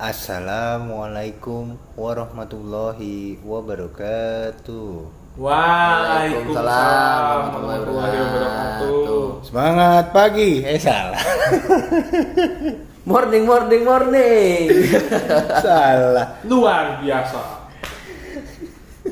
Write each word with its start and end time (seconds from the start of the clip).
Assalamualaikum 0.00 1.76
warahmatullahi 1.92 3.36
wabarakatuh. 3.44 5.12
Waalaikumsalam 5.36 7.40
warahmatullahi 7.52 8.16
wabarakatuh. 8.24 9.44
Semangat 9.44 10.08
pagi. 10.08 10.64
Eh 10.64 10.80
salah. 10.80 11.20
Morning, 13.12 13.44
morning, 13.44 13.84
morning. 13.84 14.88
salah. 15.68 16.32
Luar 16.48 17.04
biasa. 17.04 17.68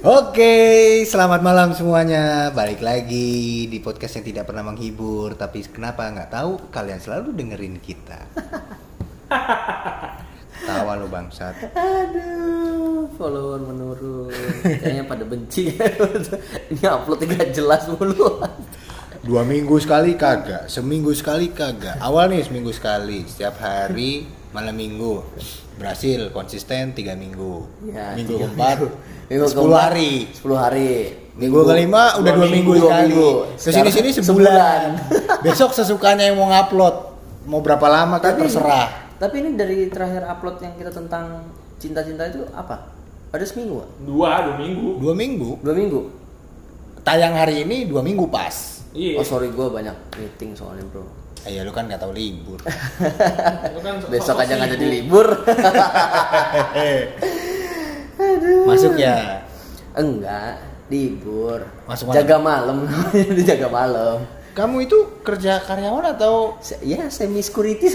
Oke, 0.00 0.56
selamat 1.04 1.44
malam 1.44 1.76
semuanya. 1.76 2.48
Balik 2.56 2.80
lagi 2.80 3.68
di 3.68 3.76
podcast 3.84 4.16
yang 4.16 4.26
tidak 4.32 4.48
pernah 4.48 4.64
menghibur, 4.64 5.36
tapi 5.36 5.68
kenapa 5.68 6.08
nggak 6.08 6.32
tahu 6.32 6.72
kalian 6.72 6.96
selalu 6.96 7.36
dengerin 7.36 7.76
kita. 7.76 8.24
Tawa 10.68 11.00
lu 11.00 11.08
bangsat. 11.08 11.72
Aduh, 11.72 13.08
follower 13.16 13.56
menurun. 13.64 14.28
Kayaknya 14.60 15.04
pada 15.08 15.24
benci. 15.24 15.72
Ini 16.76 16.84
uploadnya 16.92 17.40
gak 17.40 17.50
jelas 17.56 17.88
mulu. 17.88 18.44
Dua 19.24 19.48
minggu 19.48 19.80
sekali 19.80 20.12
kagak, 20.12 20.68
seminggu 20.68 21.16
sekali 21.16 21.56
kagak. 21.56 21.96
Awal 22.04 22.36
nih 22.36 22.44
seminggu 22.44 22.68
sekali, 22.76 23.24
setiap 23.24 23.64
hari 23.64 24.28
malam 24.52 24.76
minggu. 24.76 25.24
Berhasil 25.80 26.28
konsisten 26.36 26.92
tiga 26.92 27.16
minggu. 27.16 27.64
Ya, 27.88 28.12
minggu 28.12 28.36
tiga 28.36 28.52
keempat, 28.52 28.76
minggu. 28.76 28.86
Minggu 29.32 29.44
sepuluh 29.48 29.76
hari. 29.80 30.12
10 30.36 30.52
hari. 30.52 30.92
Minggu 31.38 31.60
kelima 31.64 32.18
udah 32.18 32.32
dua 32.34 32.48
minggu, 32.50 32.72
dua 32.76 32.82
sekali. 32.82 33.02
minggu. 33.08 33.30
Ke 33.56 33.70
sini 33.72 33.90
sini 33.94 34.08
Sekarang 34.10 34.26
sebulan. 34.28 34.80
Besok 35.46 35.70
sesukanya 35.72 36.28
yang 36.28 36.36
mau 36.36 36.52
ngupload. 36.52 36.96
Mau 37.48 37.64
berapa 37.64 37.86
lama 37.88 38.20
kan 38.20 38.36
terserah. 38.36 39.07
Tapi 39.18 39.34
ini 39.36 39.50
dari 39.54 39.90
terakhir 39.90 40.22
upload 40.24 40.62
yang 40.62 40.74
kita 40.74 40.90
tentang 40.90 41.42
cinta-cinta 41.76 42.26
itu 42.26 42.46
apa? 42.54 42.94
Ada 43.28 43.44
seminggu? 43.44 43.82
Dua, 44.00 44.46
dua 44.46 44.56
minggu. 44.56 44.88
Dua 44.98 45.14
minggu. 45.14 45.50
Dua 45.60 45.74
minggu? 45.74 46.00
Tayang 47.02 47.34
hari 47.34 47.66
ini 47.66 47.84
dua 47.84 48.00
minggu 48.00 48.30
pas. 48.30 48.78
Iya. 48.94 49.18
Oh 49.18 49.26
sorry 49.26 49.50
gue 49.50 49.66
banyak 49.68 49.92
meeting 50.16 50.54
soalnya 50.54 50.86
bro. 50.88 51.02
Ah, 51.42 51.50
ya 51.50 51.62
lu 51.62 51.70
kan 51.70 51.86
nggak 51.86 51.98
tahu 51.98 52.10
libur. 52.12 52.58
Kan 53.78 53.94
sok- 54.02 54.10
Besok 54.10 54.34
sok 54.34 54.42
aja 54.42 54.52
nggak 54.54 54.70
jadi 54.74 54.86
libur. 54.90 55.26
Masuk 58.68 58.94
ya. 58.98 59.42
Enggak, 59.94 60.58
libur. 60.90 61.62
Masuk 61.86 62.10
mana? 62.10 62.16
jaga 62.18 62.36
malam 62.38 62.76
namanya 62.86 63.34
dijaga 63.34 63.68
malam. 63.68 64.18
Kamu 64.58 64.82
itu 64.82 65.22
kerja 65.22 65.62
karyawan 65.62 66.18
atau 66.18 66.58
Se- 66.58 66.82
Ya 66.82 67.06
semi 67.06 67.38
security 67.38 67.94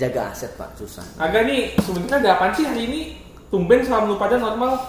jaga 0.00 0.32
aset 0.32 0.56
pak 0.56 0.72
susah. 0.74 1.04
Agak 1.20 1.44
nih, 1.44 1.76
sebenarnya 1.78 2.16
ada 2.24 2.30
apaan 2.34 2.56
sih 2.56 2.64
hari 2.64 2.88
ini? 2.88 3.00
Tumben 3.52 3.84
selama 3.84 4.08
lu 4.08 4.16
pada 4.16 4.40
normal. 4.40 4.80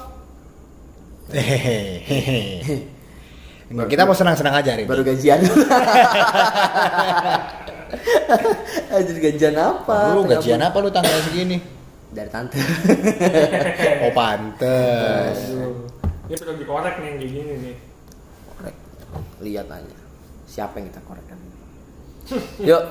Hehehe. 1.30 2.88
Nggak, 3.68 3.88
kita 3.92 4.08
mau 4.08 4.16
senang-senang 4.16 4.56
aja 4.56 4.72
hari 4.72 4.88
ini. 4.88 4.90
Baru 4.90 5.04
gajian. 5.04 5.44
Anjir 8.95 9.17
gajian 9.20 9.54
apa? 9.54 10.16
Lu 10.16 10.23
gajian 10.26 10.64
apa 10.64 10.78
lu 10.80 10.90
tanggal 10.90 11.20
segini? 11.28 11.60
Dari 12.10 12.30
tante. 12.32 12.58
Oh 14.08 14.12
pantes. 14.16 15.38
Ini 16.26 16.36
perlu 16.40 16.56
dikorek 16.58 16.95
nih 17.04 17.12
gini 17.20 17.54
nih. 17.60 17.92
Korek. 19.14 19.39
Lihat 19.45 19.67
aja. 19.69 19.97
Siapa 20.44 20.81
yang 20.81 20.89
kita 20.89 21.02
korekkan? 21.06 21.38
Yuk. 22.69 22.83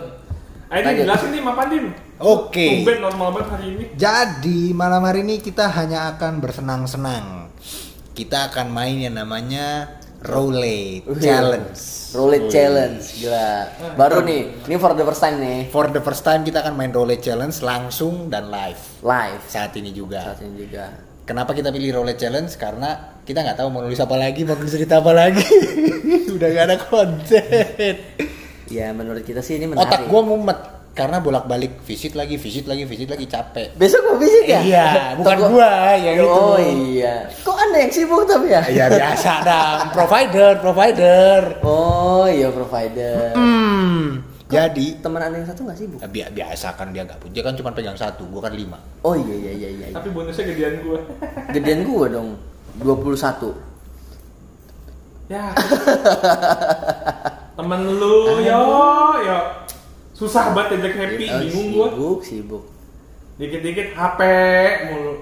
Ayo 0.73 0.83
Lanjut. 0.89 1.05
jelasin 1.05 1.29
nih 1.37 1.41
apa 1.45 1.63
Dim? 1.69 1.85
Oke. 2.17 2.69
Normal 2.97 3.29
banget 3.37 3.49
hari 3.53 3.67
ini. 3.77 3.85
Jadi 3.93 4.61
malam 4.73 5.05
hari 5.05 5.21
ini 5.21 5.37
kita 5.37 5.69
hanya 5.69 6.17
akan 6.17 6.41
bersenang-senang. 6.41 7.53
Kita 8.17 8.49
akan 8.49 8.73
main 8.73 8.97
yang 8.97 9.21
namanya 9.21 10.01
Roulette 10.23 11.05
Wih. 11.05 11.21
Challenge. 11.21 11.77
Roulette 12.13 12.49
challenge, 12.49 13.05
gila. 13.21 13.53
Baru 13.99 14.23
nih, 14.23 14.65
ini 14.65 14.77
for 14.79 14.93
the 14.95 15.03
first 15.03 15.21
time 15.21 15.37
nih, 15.41 15.69
For 15.69 15.89
the 15.91 16.01
first 16.01 16.23
time 16.23 16.41
kita 16.41 16.63
akan 16.63 16.73
main 16.73 16.93
Roulette 16.93 17.25
Challenge 17.25 17.57
langsung 17.61 18.31
dan 18.31 18.49
live 18.49 18.81
live 19.03 19.43
saat 19.49 19.77
ini 19.77 19.91
juga. 19.93 20.25
saat 20.25 20.41
ini 20.41 20.57
juga. 20.57 21.12
Kenapa 21.23 21.55
kita 21.55 21.71
pilih 21.71 22.03
Roulette 22.03 22.27
Challenge? 22.27 22.51
Karena 22.59 23.23
kita 23.23 23.47
nggak 23.47 23.55
tahu 23.63 23.71
mau 23.71 23.79
nulis 23.87 24.03
apa 24.03 24.19
lagi, 24.19 24.43
mau 24.43 24.59
nulis 24.59 24.75
cerita 24.75 24.99
apa 24.99 25.15
lagi. 25.15 25.47
Udah 26.35 26.49
gak 26.51 26.67
ada 26.67 26.77
konten. 26.83 27.95
Ya 28.67 28.91
menurut 28.91 29.23
kita 29.23 29.39
sih 29.39 29.55
ini 29.55 29.71
menarik. 29.71 29.87
Otak 29.87 30.11
gua 30.11 30.23
mumet 30.27 30.59
karena 30.99 31.23
bolak-balik 31.23 31.87
visit 31.87 32.19
lagi, 32.19 32.43
visit 32.43 32.67
lagi, 32.67 32.83
visit 32.91 33.07
lagi 33.07 33.31
capek. 33.31 33.79
Besok 33.79 34.03
mau 34.03 34.17
visit 34.19 34.51
ya? 34.51 34.61
Iya, 34.67 34.89
bukan 35.15 35.37
Otak 35.39 35.51
gua 35.55 35.71
yang 35.95 36.17
itu. 36.19 36.27
Oh 36.27 36.59
iya. 36.59 37.15
Kok 37.47 37.57
anda 37.57 37.77
yang 37.87 37.93
sibuk 37.95 38.23
tapi 38.27 38.47
ya? 38.51 38.63
Ya 38.67 38.85
biasa 38.91 39.33
dah, 39.47 39.95
provider, 39.95 40.59
provider. 40.59 41.39
Oh 41.63 42.27
iya 42.27 42.51
provider. 42.51 43.39
Hmm. 43.39 44.27
Jadi 44.53 44.87
Teman 45.01 45.19
anda 45.19 45.35
yang 45.35 45.47
satu 45.47 45.63
nggak 45.63 45.75
sibuk? 45.75 45.97
ya, 45.97 46.07
bi- 46.07 46.31
biasa 46.35 46.67
kan 46.73 46.91
dia 46.91 47.03
gak 47.03 47.19
dia 47.27 47.41
kan 47.41 47.53
cuma 47.53 47.71
pegang 47.71 47.95
satu, 47.95 48.23
gua 48.27 48.43
kan 48.43 48.53
lima. 48.53 48.77
Oh 49.01 49.15
iya 49.15 49.35
iya 49.35 49.53
iya 49.57 49.69
iya. 49.73 49.85
Tapi 49.91 50.09
bonusnya 50.09 50.43
gedean 50.47 50.75
gua. 50.83 50.99
Gedean 51.53 51.81
gua 51.83 52.05
dong. 52.07 52.29
21 52.79 53.51
Ya. 55.27 55.51
Temen 57.53 57.81
lu, 57.91 58.39
yo, 58.39 58.61
yo. 59.19 59.39
Susah 60.13 60.53
banget 60.53 60.79
diajak 60.79 60.93
happy, 60.99 61.25
Oh, 61.27 61.39
bingung 61.41 61.67
gua. 61.71 61.87
Sibuk, 61.89 62.19
sibuk. 62.23 62.63
Dikit-dikit 63.35 63.87
HP 63.93 64.21
mulu. 64.87 65.15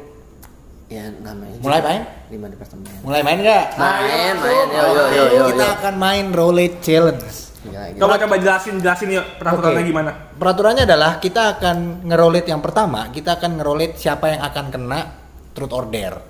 Ya 0.87 1.05
namanya. 1.17 1.57
Mulai 1.61 1.81
main? 1.81 2.03
Lima 2.29 2.47
departemen. 2.47 2.87
Mulai 3.01 3.21
main 3.23 3.39
nggak? 3.39 3.65
Main, 3.77 4.35
Ayo, 4.35 4.37
main. 4.37 4.67
Yo 4.69 4.83
yo 4.83 5.05
yo 5.09 5.25
yo. 5.33 5.43
kita 5.49 5.65
yo. 5.65 5.75
akan 5.79 5.95
main 5.97 6.25
Roulette 6.31 6.79
Challenge. 6.81 7.25
Gila. 7.61 7.93
Coba 8.01 8.17
coba 8.17 8.35
jelasin 8.41 8.81
jelasin 8.81 9.21
yuk 9.21 9.27
peraturannya 9.37 9.85
Oke. 9.85 9.91
gimana. 9.93 10.11
Peraturannya 10.33 10.85
adalah 10.89 11.21
kita 11.21 11.61
akan 11.61 12.09
ngerolet 12.09 12.49
yang 12.49 12.65
pertama, 12.65 13.13
kita 13.13 13.37
akan 13.37 13.61
ngerolet 13.61 14.01
siapa 14.01 14.33
yang 14.33 14.41
akan 14.41 14.67
kena 14.73 15.01
truth 15.53 15.75
or 15.77 15.85
dare. 15.93 16.21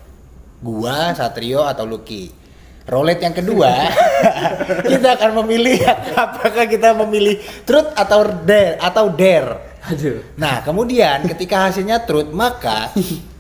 Gua, 0.61 1.15
Satrio 1.15 1.65
atau 1.65 1.87
Lucky. 1.87 2.43
Rolet 2.91 3.23
yang 3.23 3.31
kedua, 3.31 3.71
kita 4.91 5.15
akan 5.15 5.31
memilih 5.45 5.79
apakah 6.27 6.67
kita 6.67 6.99
memilih 7.07 7.39
truth 7.63 7.95
atau 7.95 8.27
dare 8.43 8.83
atau 8.83 9.07
dare. 9.15 9.79
Aduh. 9.87 10.19
Nah, 10.35 10.61
kemudian 10.67 11.23
ketika 11.31 11.71
hasilnya 11.71 12.03
truth, 12.03 12.35
maka 12.35 12.91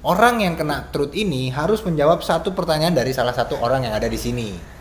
orang 0.07 0.47
yang 0.47 0.55
kena 0.55 0.87
truth 0.95 1.13
ini 1.19 1.51
harus 1.51 1.83
menjawab 1.83 2.23
satu 2.23 2.55
pertanyaan 2.55 2.95
dari 2.95 3.11
salah 3.11 3.35
satu 3.35 3.59
orang 3.59 3.91
yang 3.91 3.95
ada 3.99 4.07
di 4.07 4.17
sini. 4.17 4.79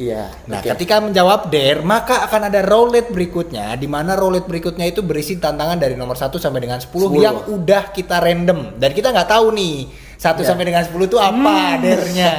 Iya. 0.00 0.32
Nah, 0.48 0.64
oke. 0.64 0.72
ketika 0.72 1.04
menjawab 1.04 1.52
dare, 1.52 1.84
maka 1.84 2.24
akan 2.24 2.48
ada 2.48 2.64
roulette 2.64 3.12
berikutnya 3.12 3.76
di 3.76 3.84
mana 3.84 4.16
roulette 4.16 4.48
berikutnya 4.48 4.88
itu 4.88 5.04
berisi 5.04 5.36
tantangan 5.36 5.76
dari 5.76 5.94
nomor 5.96 6.16
1 6.16 6.40
sampai 6.40 6.60
dengan 6.64 6.80
10, 6.80 7.12
10. 7.12 7.20
yang 7.20 7.36
udah 7.48 7.92
kita 7.92 8.16
random 8.20 8.80
dan 8.80 8.90
kita 8.96 9.12
nggak 9.12 9.28
taw 9.28 9.44
nih 9.52 9.88
1 10.16 10.40
Ya. 10.42 10.48
sampai 10.48 10.64
dengan 10.64 10.82
10 10.86 11.06
itu 11.10 11.18
apa 11.20 11.76
dare-nya. 11.82 12.32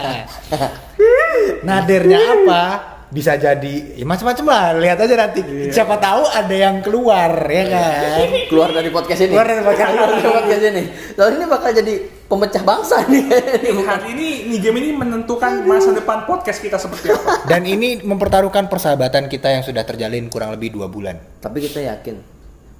nah, 1.68 1.78
dare-nya 1.86 2.20
apa? 2.20 2.93
Bisa 3.14 3.38
jadi 3.38 3.94
ya 3.94 4.10
macam-macam 4.10 4.46
lah, 4.50 4.74
lihat 4.82 4.98
aja 4.98 5.14
nanti. 5.14 5.46
Siapa 5.70 6.02
tahu 6.02 6.26
ada 6.34 6.50
yang 6.50 6.82
keluar 6.82 7.30
ya 7.46 7.64
kan. 7.70 8.26
keluar 8.50 8.74
dari 8.74 8.90
podcast 8.90 9.22
ini. 9.22 9.38
Keluar 9.38 9.46
dari 9.46 9.62
podcast 9.62 9.86
ini. 9.94 10.02
Keluar 10.02 10.10
dari 10.18 10.34
podcast 10.34 10.64
ini. 10.66 10.84
Soalnya 11.14 11.38
ini 11.38 11.46
bakal 11.46 11.70
jadi 11.78 11.94
pemecah 12.26 12.64
bangsa 12.66 13.06
nih. 13.06 13.24
Ini 13.30 13.70
bukan. 13.78 13.94
Hari 14.02 14.18
ini 14.18 14.50
nih 14.50 14.58
game 14.66 14.78
ini 14.82 14.90
menentukan 14.98 15.62
masa 15.62 15.94
depan 15.94 16.26
podcast 16.26 16.58
kita 16.58 16.82
seperti 16.82 17.14
apa. 17.14 17.46
Dan 17.54 17.70
ini 17.70 18.02
mempertaruhkan 18.02 18.66
persahabatan 18.66 19.30
kita 19.30 19.54
yang 19.54 19.62
sudah 19.62 19.86
terjalin 19.86 20.26
kurang 20.34 20.50
lebih 20.50 20.74
dua 20.74 20.90
bulan. 20.90 21.22
Tapi 21.38 21.62
kita 21.62 21.86
yakin 21.86 22.18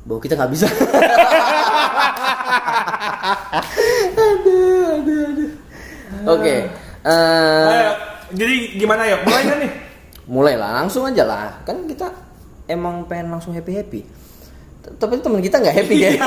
bahwa 0.02 0.18
kita 0.18 0.34
nggak 0.34 0.50
bisa. 0.50 0.66
aduh, 4.18 4.98
aduh, 4.98 5.20
aduh. 5.30 5.50
Oke. 6.26 6.56
eh, 7.06 7.70
Ayo, 7.70 7.92
jadi 8.34 8.56
gimana 8.82 9.06
yuk? 9.06 9.22
Mulai 9.30 9.62
nih? 9.62 9.83
Mulai 10.34 10.58
lah, 10.58 10.74
langsung 10.76 11.06
aja 11.06 11.22
lah. 11.22 11.62
Kan 11.62 11.86
kita 11.86 12.10
emang 12.66 13.06
pengen 13.06 13.30
langsung 13.30 13.54
happy 13.54 13.72
happy. 13.72 14.02
Tapi 14.84 15.16
teman 15.18 15.40
kita 15.40 15.58
nggak 15.58 15.76
happy 15.78 15.96
ya. 15.96 16.10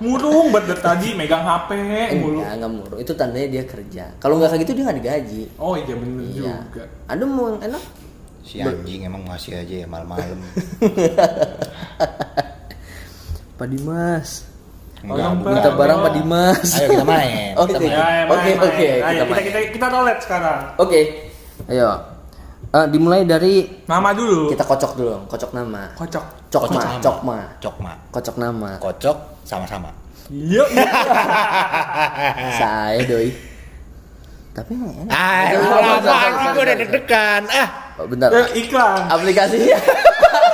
Murung 0.00 0.48
banget 0.48 0.78
tadi 0.78 1.12
megang 1.12 1.42
HP 1.42 1.68
mulu. 2.14 2.38
Enggak, 2.38 2.50
enggak 2.54 2.70
murung. 2.72 2.98
Itu 2.98 3.12
tandanya 3.12 3.48
dia 3.50 3.62
kerja. 3.64 4.04
Kalau 4.16 4.36
nggak 4.36 4.48
kayak 4.52 4.60
gitu 4.62 4.70
dia 4.78 4.82
nggak 4.86 4.98
digaji. 4.98 5.40
Oh 5.58 5.74
iya 5.74 5.92
bener 5.92 6.24
Iya. 6.30 6.54
juga. 6.62 6.82
Ada 7.04 7.22
mau 7.26 7.44
yang 7.50 7.60
enak? 7.66 7.82
Si 8.40 8.54
anjing 8.58 9.00
emang 9.02 9.22
ngasih 9.26 9.52
aja 9.56 9.74
ya 9.82 9.86
malam-malam. 9.86 10.38
Pak 13.58 13.66
Dimas. 13.68 14.28
Tolong, 15.00 15.34
bukan. 15.38 15.52
Minta 15.54 15.70
barang. 15.72 15.98
Pak 16.00 16.12
Dimas. 16.14 16.68
Ayo 16.76 16.88
kita 16.88 17.04
main. 17.04 17.52
Oh, 17.56 17.64
Kita 17.66 17.78
main. 17.78 17.90
Ya, 17.90 17.98
ya, 17.98 18.22
Oke, 18.26 18.50
oke, 18.54 18.88
Ayo, 19.00 19.04
kita 19.10 19.10
kita 19.10 19.24
main. 19.26 19.44
kita 19.44 19.58
kita 19.74 19.86
roulette 19.88 20.22
sekarang. 20.22 20.58
Oke. 20.76 21.00
Ayo. 21.66 21.90
Eh, 22.70 22.86
dimulai 22.86 23.26
dari 23.26 23.66
Nama 23.84 24.14
dulu. 24.14 24.46
kita 24.46 24.62
kocok 24.62 24.92
dulu, 24.94 25.26
kocok 25.26 25.50
nama. 25.50 25.90
Kocok. 25.92 26.24
Cokma, 26.48 26.70
Kocok 26.70 26.82
sama. 26.86 27.02
cokma. 27.02 27.38
Cokma. 27.58 27.92
Kocok 28.10 28.36
nama. 28.36 28.70
Kocok 28.78 29.16
sama-sama. 29.42 29.90
Yuk. 30.30 30.70
Saya 32.56 33.02
doi. 33.02 33.30
Tapi 34.50 34.70
enak. 34.70 35.06
Ah, 35.08 35.50
apaan 35.96 36.32
sih 36.32 36.48
gue 36.48 36.62
udah 36.62 36.76
deg-degan. 36.76 37.42
Ah, 37.48 37.68
Oh, 37.98 38.06
bentar. 38.06 38.30
Eh, 38.30 38.46
iklan. 38.56 39.02
Aplikasinya. 39.08 39.78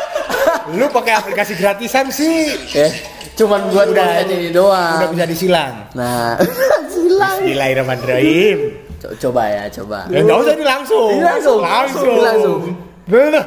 lu 0.76 0.88
pakai 0.90 1.14
aplikasi 1.14 1.52
gratisan 1.54 2.08
sih. 2.08 2.56
eh, 2.74 2.92
cuman 3.34 3.70
buat 3.70 3.88
Udah. 3.88 4.24
ini 4.26 4.50
doang. 4.50 4.98
Udah 4.98 5.08
bisa 5.12 5.24
disilang. 5.24 5.84
Nah, 5.92 6.40
silang. 6.92 7.38
Bismillahirrahmanirrahim. 7.40 8.85
Co- 9.06 9.14
Coba 9.22 9.42
ya, 9.46 9.64
coba. 9.70 10.10
Ya 10.10 10.18
enggak 10.18 10.38
usah 10.42 10.52
ini 10.58 10.64
langsung. 10.66 11.08
Ini 11.14 11.22
langsung. 11.22 11.58
Langsung. 11.62 12.06
Ini 12.10 12.22
langsung. 12.26 12.58
Bener. 13.06 13.44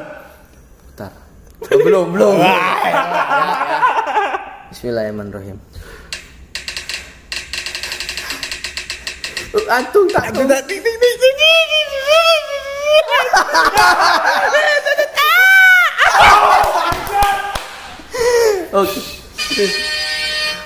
Oh, 1.60 1.76
belum, 1.76 2.16
belum. 2.16 2.40
Ya, 2.40 2.56
ya. 2.88 3.02
Bismillahirrahmanirrahim. 4.72 5.60
Uh, 9.52 9.66
Antung 9.68 10.08
tak 10.08 10.32
tak- 10.32 10.64
tik, 10.64 10.80
tik, 10.80 10.96
tik, 10.96 11.14
tik, 11.20 11.34
Oke. 18.72 19.00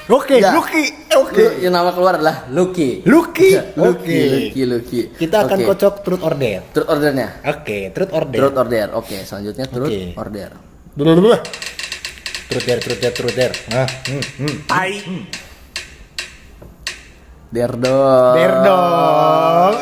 Oke, 0.07 0.37
Ya. 0.39 0.53
Lucky. 0.55 1.04
Oke. 1.17 1.39
Lu- 1.41 1.57
Yang 1.61 1.73
nama 1.73 1.91
keluar 1.91 2.13
adalah 2.15 2.37
Lucky. 2.49 3.03
Lucky. 3.05 3.51
Lucky, 3.81 4.21
Lucky, 4.27 4.63
Lucky. 4.65 5.01
Kita 5.15 5.37
akan 5.43 5.59
Oke. 5.59 5.67
kocok 5.71 5.95
truth 6.01 6.23
order. 6.23 6.59
Truth 6.71 6.89
ordernya. 6.89 7.29
Oke, 7.45 7.79
truth 7.91 8.13
order. 8.13 8.39
Truth 8.39 8.57
order. 8.59 8.87
Oke, 8.95 9.17
selanjutnya 9.23 9.67
truth 9.67 9.89
Oke. 9.89 10.03
order. 10.15 10.51
Dulu 10.93 11.11
dulu. 11.15 11.29
Truth 12.45 12.65
order, 12.65 12.79
truth 12.81 12.99
order, 12.99 13.13
truth 13.13 13.31
order. 13.33 13.51
Nah, 13.69 13.89
hmm, 14.05 14.23
hmm. 14.39 14.55
Tai. 14.65 14.93
Der 17.51 17.71
dong. 17.73 18.35
Der 18.35 18.53
dong. 18.61 19.75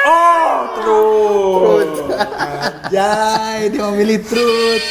Oh, 0.00 0.54
terus. 0.72 1.90
Jai, 2.94 3.66
dia 3.66 3.82
memilih 3.84 4.18
truth. 4.22 4.84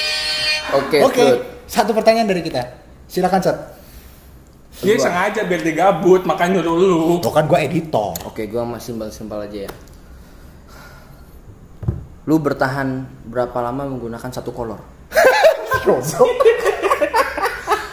Oke, 0.76 0.98
Oke, 1.02 1.16
truth. 1.18 1.42
satu 1.66 1.92
pertanyaan 1.92 2.28
dari 2.28 2.40
kita. 2.40 2.62
Silakan, 3.06 3.40
Sat. 3.42 3.58
Dia 4.80 4.96
sengaja 4.96 5.44
biar 5.44 5.60
dia 5.60 5.76
gabut, 5.76 6.24
makanya 6.24 6.64
nyuruh 6.64 6.76
lu. 6.80 7.20
Tuh 7.20 7.32
kan 7.36 7.44
gua 7.46 7.60
editor. 7.60 8.16
Oke, 8.24 8.48
gua 8.48 8.64
masih 8.64 8.96
simpel-simpel 8.96 9.44
aja 9.44 9.60
ya. 9.68 9.72
Lu 12.24 12.40
bertahan 12.40 13.04
berapa 13.28 13.58
lama 13.60 13.90
menggunakan 13.90 14.32
satu 14.32 14.56
kolor? 14.56 14.80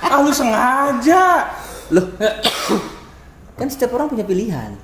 Ah, 0.07 0.23
lu 0.23 0.31
sengaja. 0.31 1.51
Loh, 1.91 2.07
kan 3.59 3.67
setiap 3.67 3.99
orang 3.99 4.07
punya 4.07 4.23
pilihan. 4.23 4.79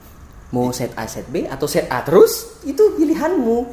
Mau 0.53 0.69
set 0.75 0.93
A, 0.99 1.09
set 1.09 1.25
B, 1.33 1.49
atau 1.49 1.65
set 1.65 1.89
A 1.89 2.05
terus, 2.05 2.61
itu 2.67 2.83
pilihanmu. 2.99 3.71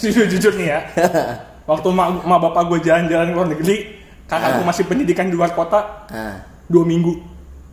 Jujur, 0.00 0.26
jujur 0.26 0.52
nih 0.58 0.66
ya. 0.72 0.80
Waktu 1.70 1.88
mak, 1.94 2.26
mak 2.26 2.38
bapak 2.42 2.62
gue 2.70 2.78
jalan-jalan 2.86 3.30
ke 3.30 3.36
luar 3.36 3.48
negeri, 3.50 3.76
kakakku 4.26 4.62
Ah. 4.62 4.66
masih 4.66 4.84
pendidikan 4.84 5.26
di 5.26 5.34
luar 5.34 5.50
kota, 5.50 6.06
Nah, 6.08 6.36
dua 6.66 6.82
minggu. 6.82 7.12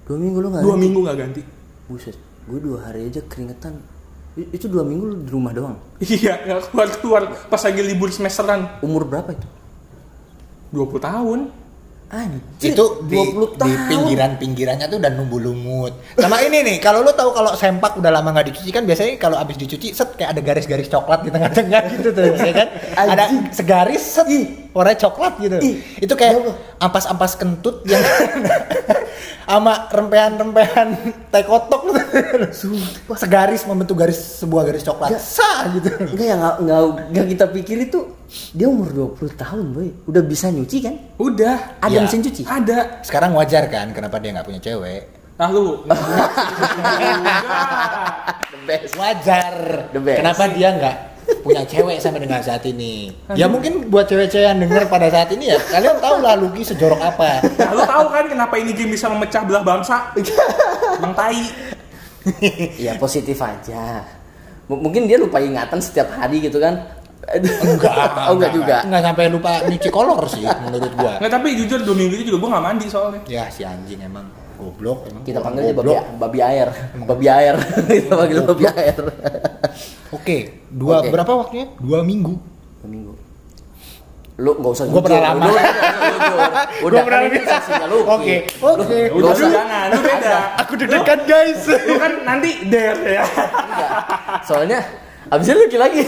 dua 0.03 0.17
minggu 0.17 0.37
lu 0.37 0.47
nggak 0.49 0.61
Dua 0.61 0.73
ganti? 0.73 0.83
minggu 0.85 0.99
nggak 1.01 1.17
ganti. 1.17 1.41
Buset, 1.85 2.15
gue 2.45 2.59
dua 2.59 2.77
hari 2.83 3.07
aja 3.07 3.21
keringetan. 3.23 3.73
Itu 4.33 4.65
dua 4.65 4.81
minggu 4.81 5.03
lu 5.03 5.15
di 5.21 5.29
rumah 5.29 5.51
doang. 5.51 5.77
Iya, 5.99 6.41
nggak 6.41 6.59
keluar 6.69 6.87
keluar 6.97 7.21
pas 7.47 7.61
lagi 7.61 7.81
libur 7.81 8.09
semesteran. 8.09 8.81
Umur 8.81 9.05
berapa 9.05 9.29
itu? 9.29 9.47
20 10.71 10.97
tahun. 10.99 11.39
Anjir, 12.13 12.77
itu 12.77 12.85
di, 13.09 13.17
20 13.17 13.33
di 13.33 13.57
tahun. 13.57 13.89
pinggiran-pinggirannya 13.89 14.85
tuh 14.85 15.01
udah 15.01 15.11
numbuh 15.17 15.41
lumut. 15.41 15.97
Sama 16.13 16.45
ini 16.45 16.61
nih, 16.61 16.77
kalau 16.77 17.01
lu 17.01 17.09
tahu 17.09 17.33
kalau 17.33 17.57
sempak 17.57 17.97
udah 17.97 18.13
lama 18.13 18.29
nggak 18.29 18.53
dicuci 18.53 18.69
kan 18.69 18.85
biasanya 18.85 19.17
kalau 19.17 19.41
abis 19.41 19.57
dicuci 19.57 19.97
set 19.97 20.13
kayak 20.13 20.37
ada 20.37 20.41
garis-garis 20.45 20.85
coklat 20.93 21.25
di 21.25 21.33
tengah-tengah 21.33 21.81
gitu 21.97 22.13
tuh, 22.13 22.37
ya 22.37 22.53
kan? 22.53 22.67
ada 22.93 23.23
Anjing. 23.33 23.49
segaris 23.49 24.03
set 24.05 24.29
warnanya 24.77 24.99
coklat 25.09 25.33
gitu. 25.41 25.57
Ih. 25.57 25.75
Itu 26.05 26.13
kayak 26.13 26.37
ampas-ampas 26.77 27.33
kentut 27.33 27.81
yang 27.89 28.01
sama 29.43 29.87
rempehan-rempehan 29.87 30.87
teh 31.27 31.43
kotok 31.43 31.81
gitu. 31.85 31.99
Segaris 33.13 33.63
membentuk 33.63 33.95
garis 33.95 34.15
sebuah 34.39 34.63
garis 34.63 34.81
coklat. 34.81 35.11
Ya. 35.11 35.19
Sah 35.19 35.67
gitu. 35.69 35.89
Enggak 36.07 36.25
yang 36.25 36.39
nggak 36.39 36.55
nggak 36.59 36.79
nggak 37.09 37.25
kita 37.29 37.45
pikir 37.51 37.77
itu 37.83 37.99
dia 38.49 38.65
umur 38.65 38.89
20 39.13 39.35
tahun 39.35 39.65
boy 39.69 39.87
udah 40.05 40.21
bisa 40.21 40.47
nyuci 40.47 40.77
kan 40.79 40.95
Udah. 41.15 41.77
ada 41.77 41.91
Ya. 41.91 42.01
mesin 42.01 42.19
cuci 42.19 42.41
Ada. 42.43 43.01
Sekarang 43.01 43.31
wajar 43.33 43.67
kan 43.67 43.91
kenapa 43.91 44.17
dia 44.17 44.31
nggak 44.31 44.43
punya 44.43 44.59
cewek? 44.59 45.03
Nah 45.33 45.49
lu. 45.49 45.81
the 48.45 48.59
best 48.65 48.93
wajar 48.95 49.53
The 49.89 49.99
best. 49.99 50.19
kenapa 50.19 50.43
dia 50.49 50.69
nggak 50.71 50.95
punya 51.43 51.63
cewek 51.63 51.99
sampai 51.99 52.23
dengan 52.23 52.39
saat 52.39 52.63
ini. 52.63 53.11
Ya 53.35 53.47
mungkin 53.47 53.87
buat 53.91 54.07
cewek-cewek 54.07 54.47
yang 54.47 54.59
denger 54.63 54.87
pada 54.87 55.07
saat 55.11 55.29
ini 55.31 55.51
ya 55.51 55.59
kalian 55.59 55.99
tahu 55.99 56.17
lah 56.23 56.35
Lucky 56.39 56.63
sejorok 56.63 56.99
apa. 56.99 57.43
Nah, 57.59 57.71
lu 57.75 57.81
tahu 57.83 58.05
kan 58.11 58.25
kenapa 58.27 58.55
ini 58.59 58.71
game 58.71 58.95
bisa 58.95 59.11
memecah 59.11 59.43
belah 59.43 59.63
bangsa? 59.63 60.11
Bang 61.03 61.13
Tai. 61.15 61.43
ya 62.79 62.95
positif 62.95 63.35
aja. 63.39 64.03
M- 64.71 64.79
mungkin 64.79 65.07
dia 65.07 65.19
lupa 65.19 65.43
ingatan 65.43 65.79
setiap 65.83 66.11
hari 66.15 66.39
gitu 66.39 66.59
kan. 66.59 66.79
Enggak 67.63 67.95
oh 68.27 68.35
enggak 68.35 68.51
juga. 68.51 68.77
enggak 68.83 69.03
sampai 69.03 69.23
lupa 69.31 69.51
nyuci 69.67 69.89
kolor 69.91 70.19
sih 70.27 70.43
menurut 70.43 70.91
gua. 70.99 71.19
Nggak, 71.23 71.31
tapi 71.31 71.47
jujur 71.55 71.79
dua 71.83 71.95
minggu 71.95 72.13
itu 72.19 72.25
juga 72.31 72.37
gue 72.43 72.49
nggak 72.51 72.65
mandi 72.67 72.87
soalnya. 72.91 73.21
ya 73.31 73.47
si 73.47 73.63
anjing 73.63 73.99
emang 74.03 74.27
goblok 74.63 74.99
emang 75.11 75.23
kita 75.27 75.37
orang 75.39 75.45
panggil 75.51 75.61
aja 75.61 75.73
babi, 75.75 75.79
goblok. 75.83 76.03
babi 76.15 76.39
air. 76.39 76.67
Babi 77.03 77.25
air. 77.27 77.55
Kita 77.99 78.13
panggil 78.15 78.37
babi 78.47 78.63
air. 78.71 79.01
Oke 80.15 80.37
dua 80.71 80.95
Oke. 81.03 81.09
berapa 81.11 81.31
waktunya? 81.35 81.67
Dua 81.83 81.99
minggu. 82.01 82.33
Dua 82.79 82.89
minggu. 82.89 83.13
Lu 84.41 84.51
nggak 84.57 84.71
usah 84.73 84.85
Gua 84.89 85.01
pernah 85.05 85.21
lama. 85.29 85.45
Udah, 86.89 87.01
pernah 87.05 87.19
kan 87.21 87.29
ini 87.29 87.37
lama. 87.37 87.51
saksinya 87.53 87.85
lu 87.85 87.97
Oke, 88.01 88.35
oke. 88.49 88.99
Udah 89.13 89.29
usah. 89.29 89.49
jangan, 89.51 89.85
lu 89.93 89.99
beda. 90.01 90.37
aku 90.57 90.73
deg-degan 90.73 91.19
guys. 91.29 91.61
Lu 91.69 91.95
kan 92.01 92.13
nanti 92.25 92.49
der 92.65 92.97
ya. 93.05 93.23
soalnya 94.49 94.79
abisnya 95.29 95.53
lu 95.53 95.65
lagi. 95.77 96.01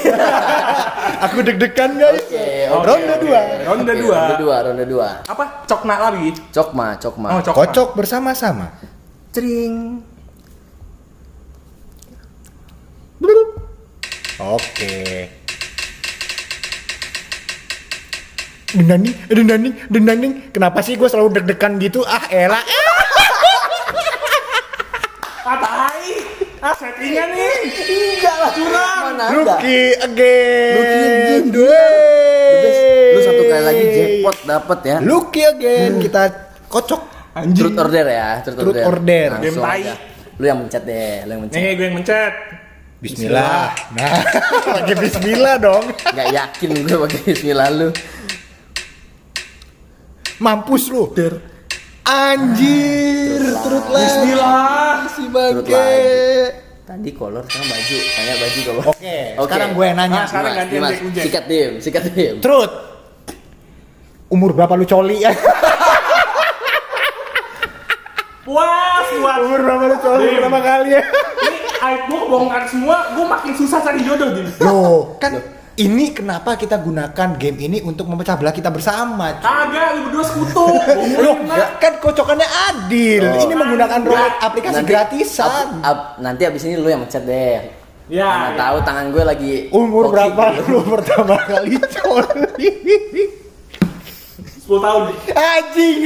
Aku 1.29 1.37
deg-degan 1.45 1.91
guys. 2.01 2.25
Oke, 2.25 2.49
oke, 2.67 2.85
ronde 2.85 3.15
dua 3.19 3.39
Ronde 3.63 3.91
Oke, 3.91 4.01
dua. 4.01 4.15
ronde 4.17 4.35
dua 4.37 4.55
ronde 4.61 4.85
dua 4.85 5.09
Apa? 5.25 5.45
Cokna 5.65 5.95
lagi. 5.99 6.29
cokma 6.49 6.87
cokma 6.97 7.27
Oh, 7.29 7.41
cokna. 7.41 7.57
kocok 7.59 7.89
bersama-sama 7.93 8.67
Cering. 9.31 9.99
Oke. 14.35 15.31
Dendani, 18.71 19.11
dendani, 19.27 19.69
dendani. 19.87 20.29
Kenapa 20.51 20.83
sih 20.83 20.99
gue 20.99 21.07
selalu 21.07 21.39
deg-degan 21.39 21.79
gitu? 21.79 22.03
Ah, 22.03 22.27
elah. 22.27 22.59
Ah. 25.47 25.91
Ah, 26.65 26.73
settingan 26.73 27.29
nih. 27.31 27.55
Enggak 28.17 28.35
lah 28.41 28.51
curang. 28.51 28.99
Mana? 29.13 29.25
Lucky 29.37 29.81
again. 30.01 30.73
Lucky 30.75 31.07
again. 31.45 32.14
Due. 33.55 33.63
The 33.63 33.63
best. 33.63 33.63
Lu 33.63 33.63
satu 33.63 33.63
kali 33.63 33.63
lagi 33.63 33.85
jackpot 33.95 34.37
dapet 34.43 34.79
ya. 34.83 34.97
Lucky 34.99 35.41
again. 35.47 35.91
Kita 36.03 36.23
kocok. 36.67 37.01
Truth 37.35 37.75
order 37.75 38.05
ya, 38.07 38.29
truth, 38.47 38.57
Truth 38.63 38.79
order. 38.79 39.27
Langsung 39.35 39.59
Game 39.59 39.59
tai. 39.59 39.83
Lu 40.35 40.45
yang 40.47 40.59
mencet 40.63 40.83
deh, 40.87 41.23
lu 41.27 41.31
yang 41.35 41.41
mencet. 41.47 41.59
Nih, 41.59 41.71
gue 41.75 41.85
yang 41.87 41.95
mencet. 41.99 42.33
Bismillah. 43.03 43.67
Nah, 43.91 44.11
pakai 44.79 44.95
bismillah 44.95 45.55
dong. 45.59 45.83
Nggak 46.15 46.27
yakin 46.31 46.69
gue 46.79 46.95
pakai 46.95 47.19
bismillah 47.27 47.67
lu. 47.75 47.89
Mampus 50.39 50.83
lu. 50.91 51.11
Anjir, 52.07 53.41
truth 53.63 53.87
lah. 53.91 53.99
Bismillah. 53.99 54.95
Si 55.11 55.23
bangke. 55.27 55.75
lagi. 55.75 56.63
Tadi 56.85 57.09
kolor, 57.17 57.43
sekarang 57.49 57.67
baju. 57.67 57.97
Tanya 57.97 58.33
baju 58.37 58.59
kalau. 58.61 58.83
Oke, 58.93 59.17
sekarang 59.35 59.69
gue 59.75 59.85
yang 59.89 59.97
nanya. 59.97 60.21
Nah, 60.21 60.27
sekarang 60.29 60.53
Ujek. 61.09 61.23
sikat 61.25 61.43
dim, 61.49 61.71
sikat 61.83 62.03
dim. 62.13 62.35
Truth. 62.39 62.94
Umur 64.35 64.51
berapa 64.51 64.75
lu 64.75 64.83
coli 64.83 65.23
ya? 65.23 65.31
Puas, 68.45 69.07
puas. 69.09 69.37
Umur 69.41 69.59
berapa 69.59 69.83
lu 69.87 69.97
coli 69.97 70.27
Dim. 70.27 70.37
berapa 70.37 70.59
kali 70.59 70.89
ya? 70.91 71.01
Ini 71.01 71.57
aib 71.81 72.01
gue 72.05 72.19
kebongkar 72.19 72.63
semua, 72.67 72.97
gue 73.09 73.25
makin 73.25 73.53
susah 73.55 73.79
cari 73.79 74.03
jodoh, 74.03 74.29
Dim. 74.31 74.45
Loh, 74.59 75.17
kan 75.17 75.33
ini 75.75 76.11
kenapa 76.11 76.53
kita 76.53 76.77
gunakan 76.77 77.29
game 77.35 77.57
ini 77.59 77.77
untuk 77.79 78.05
memecah 78.05 78.35
belah 78.35 78.51
kita 78.51 78.69
bersama? 78.69 79.39
Kagak, 79.39 79.97
lu 79.97 80.01
berdua 80.05 80.23
sekutu. 80.23 80.67
Loh, 81.25 81.35
kan 81.79 81.97
kocokannya 81.97 82.45
adil. 82.69 83.23
Oh. 83.25 83.41
Ini 83.41 83.53
menggunakan 83.55 83.99
roulette 84.03 84.37
aplikasi 84.39 84.75
Nanti- 84.77 84.91
gratisan. 84.93 85.65
ab- 85.73 85.81
ab- 85.81 86.13
nanti 86.19 86.41
abis 86.43 86.61
ini 86.63 86.75
lu 86.75 86.87
yang 86.87 87.01
mencet 87.01 87.23
deh. 87.23 87.59
Ya, 88.05 88.29
Mana 88.29 88.47
ya. 88.53 88.57
tahu 88.61 88.77
tangan 88.85 89.05
gue 89.09 89.23
lagi 89.25 89.53
Umur 89.73 90.13
berapa 90.13 90.53
lu 90.69 90.77
pertama 90.93 91.41
kali 91.41 91.81
coli? 91.81 93.41
10 94.65 94.81
tahun 94.81 95.01
nih. 95.05 95.17
Anjing. 95.31 95.97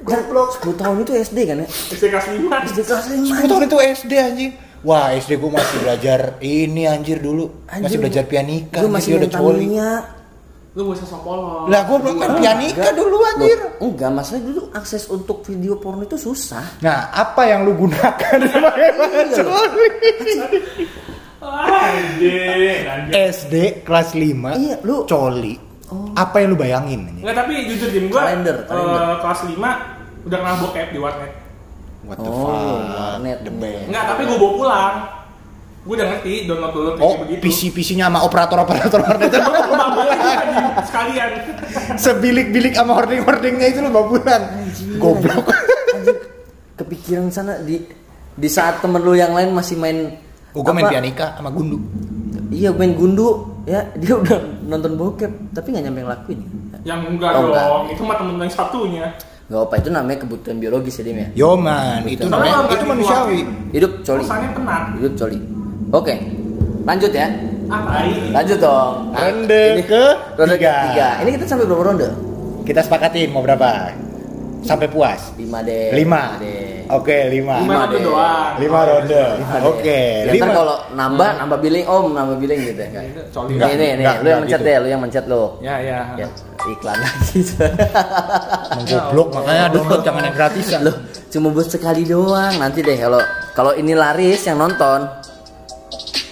Goblok. 0.00 0.48
10 0.60 0.76
tahun 0.76 0.96
itu 1.00 1.12
SD 1.16 1.38
kan 1.44 1.56
ya? 1.58 1.68
SD 1.68 2.04
kelas 2.06 2.26
5. 2.28 2.68
SD 2.70 2.78
kelas 2.82 3.04
10 3.08 3.24
5. 3.40 3.50
tahun 3.50 3.62
itu 3.64 3.76
SD 3.98 4.12
anjing. 4.14 4.52
Wah, 4.84 5.06
SD 5.12 5.30
gua 5.36 5.56
masih 5.56 5.76
belajar 5.80 6.20
ini 6.38 6.84
anjir 6.84 7.16
dulu. 7.18 7.64
masih 7.66 7.96
belajar 7.96 8.22
pianika. 8.24 8.78
Gue 8.78 8.84
anjir, 8.84 8.92
masih 8.92 9.10
udah 9.16 9.30
coli. 9.32 9.66
Lu 10.74 10.90
gak 10.90 10.98
usah 10.98 11.06
sok 11.06 11.22
polos. 11.22 11.70
Lah 11.70 11.80
gua 11.82 11.98
belum 11.98 12.16
main 12.18 12.34
pianika 12.36 12.82
Enggak. 12.84 12.94
dulu 12.94 13.16
anjir. 13.24 13.56
Loh, 13.56 13.72
enggak, 13.80 14.10
masalah 14.10 14.42
dulu 14.42 14.60
akses 14.70 15.02
untuk 15.06 15.40
video 15.40 15.78
porno 15.78 16.02
itu 16.02 16.18
susah. 16.18 16.66
Nah, 16.78 17.08
apa 17.10 17.46
yang 17.46 17.62
lu 17.62 17.72
gunakan 17.74 18.38
sebagai 18.44 18.90
coli? 19.38 19.86
Anjing, 21.40 22.80
anjing. 22.84 23.12
SD 23.14 23.54
kelas 23.82 24.12
5 24.12 24.52
Iya, 24.54 24.76
lu- 24.82 25.06
coli. 25.06 25.54
Apa 26.14 26.36
yang 26.38 26.48
lu 26.52 26.58
bayangin? 26.58 27.00
Enggak, 27.16 27.36
tapi 27.36 27.52
jujur 27.66 27.88
Jim 27.88 28.06
gua 28.06 28.24
Kalender, 28.24 28.56
eh, 28.56 28.66
kalender. 28.66 29.00
kelas 29.18 29.40
5 29.44 29.70
udah 30.24 30.38
kenal 30.38 30.56
bokep 30.60 30.88
di 30.88 30.98
warnet. 30.98 31.32
What 32.04 32.16
the 32.16 32.28
Oh, 32.28 32.36
fuck? 32.38 32.80
warnet. 32.92 33.38
The 33.40 33.52
best. 33.52 33.84
Enggak, 33.88 34.04
tapi 34.06 34.20
gua 34.24 34.36
bawa 34.36 34.52
pulang. 34.54 34.94
Gua 35.84 35.94
udah 35.94 36.06
ngerti 36.10 36.32
download 36.44 36.72
download 36.72 36.96
Oh, 36.98 37.14
begitu. 37.20 37.40
PC 37.40 37.60
PC-nya 37.70 38.08
sama 38.08 38.20
operator-operator 38.22 39.00
warnet. 39.00 39.28
Mbak 39.28 39.88
boleh 39.90 40.16
juga 40.16 40.42
di 40.42 40.54
sekalian. 40.82 41.30
Sebilik-bilik 42.04 42.72
sama 42.72 42.92
hording-hordingnya 42.94 43.66
itu 43.68 43.78
lu 43.80 43.90
bawa 43.90 44.06
pulang. 44.08 44.44
Goblok. 44.96 45.46
Anjing, 45.92 46.18
kepikiran 46.74 47.28
sana 47.28 47.60
di 47.60 47.84
di 48.34 48.48
saat 48.48 48.80
temen 48.80 48.98
lu 48.98 49.14
yang 49.14 49.30
lain 49.30 49.52
masih 49.52 49.76
main 49.76 50.18
Oh, 50.50 50.62
gua 50.62 50.70
main 50.70 50.86
pianika 50.86 51.34
sama 51.34 51.50
gundu. 51.50 51.82
Iya 52.48 52.70
main 52.70 52.94
gundu 52.94 53.53
ya 53.64 53.80
dia 54.00 54.14
udah 54.14 54.38
nonton 54.64 54.92
bokep 54.94 55.32
tapi 55.50 55.66
nggak 55.70 55.84
nyampe 55.84 56.00
ngelakuin. 56.02 56.40
Yang 56.82 57.00
enggak 57.08 57.30
Oh, 57.32 57.42
enggak. 57.48 57.64
dong, 57.64 57.84
itu 57.88 58.02
mah 58.02 58.16
temen 58.16 58.34
yang 58.38 58.52
satunya. 58.52 59.06
Gak 59.44 59.60
apa 59.62 59.74
itu 59.76 59.88
namanya 59.88 60.18
kebutuhan 60.20 60.56
biologis 60.56 60.96
ya 60.96 61.04
Dim 61.04 61.16
ya. 61.16 61.28
Yo 61.34 61.50
man, 61.54 62.00
itu 62.04 62.24
namanya 62.24 62.64
itu 62.64 62.74
nggak 62.76 62.88
manusiawi. 62.88 63.40
Hidup 63.70 63.92
coli. 64.00 64.20
Rasanya 64.20 64.48
tenang. 64.52 64.84
Hidup 64.96 65.14
coli. 65.14 65.38
Oke. 65.90 66.14
Lanjut 66.82 67.12
ya. 67.12 67.28
Apa? 67.66 67.92
Lanjut 68.30 68.58
dong. 68.58 68.92
Ronde 69.10 69.64
Ini- 69.74 69.84
ke 69.84 70.04
Ronde 70.34 70.54
tiga. 70.54 70.74
ketiga. 70.86 71.08
Ini 71.20 71.30
kita 71.34 71.44
sampai 71.46 71.64
berapa 71.64 71.82
ronde? 71.82 72.08
Kita 72.64 72.80
sepakatin 72.80 73.28
mau 73.30 73.40
berapa? 73.40 73.92
Sampai 74.64 74.88
puas. 74.88 75.20
5 75.30 75.60
deh. 75.62 75.92
Lima. 75.92 76.40
deh. 76.40 76.72
Oke, 76.84 77.16
lima. 77.28 77.60
Lima 77.60 77.80
ronde 77.80 77.96
deh. 77.96 78.04
doang. 78.04 78.52
Lima 78.56 78.80
ronde. 78.82 79.22
Lima 79.36 79.56
deh. 79.56 79.64
Oke, 79.64 80.00
Ya, 80.20 80.32
lima. 80.32 80.52
kalau 80.52 80.76
nambah 80.92 81.30
nambah 81.38 81.58
billing 81.58 81.86
om 81.86 82.06
nambah 82.12 82.36
billing 82.36 82.60
gitu 82.62 82.80
ya. 82.80 82.90
Enggak, 82.92 83.08
Nih 83.40 83.56
nih 83.56 83.72
nih, 83.72 83.88
enggak, 83.96 84.16
lu 84.20 84.28
yang 84.28 84.40
mencet 84.40 84.60
gitu. 84.60 84.68
deh, 84.68 84.76
lu 84.76 84.88
yang 84.88 85.00
mencet 85.00 85.24
lu. 85.24 85.44
Ya, 85.60 85.74
ya. 85.80 85.98
Ya, 86.16 86.26
iklan 86.66 86.96
lagi. 86.96 87.38
Menggoblok 88.76 89.28
makanya 89.32 89.64
download 89.70 90.02
jangan 90.02 90.22
yang 90.22 90.36
gratisan. 90.36 90.80
Loh, 90.82 90.96
cuma 91.28 91.48
buat 91.50 91.68
sekali 91.68 92.02
doang. 92.04 92.52
Nanti 92.56 92.80
deh 92.80 92.96
kalau 92.96 93.20
kalau 93.52 93.72
ini 93.72 93.92
laris 93.92 94.44
yang 94.44 94.58
nonton 94.58 95.08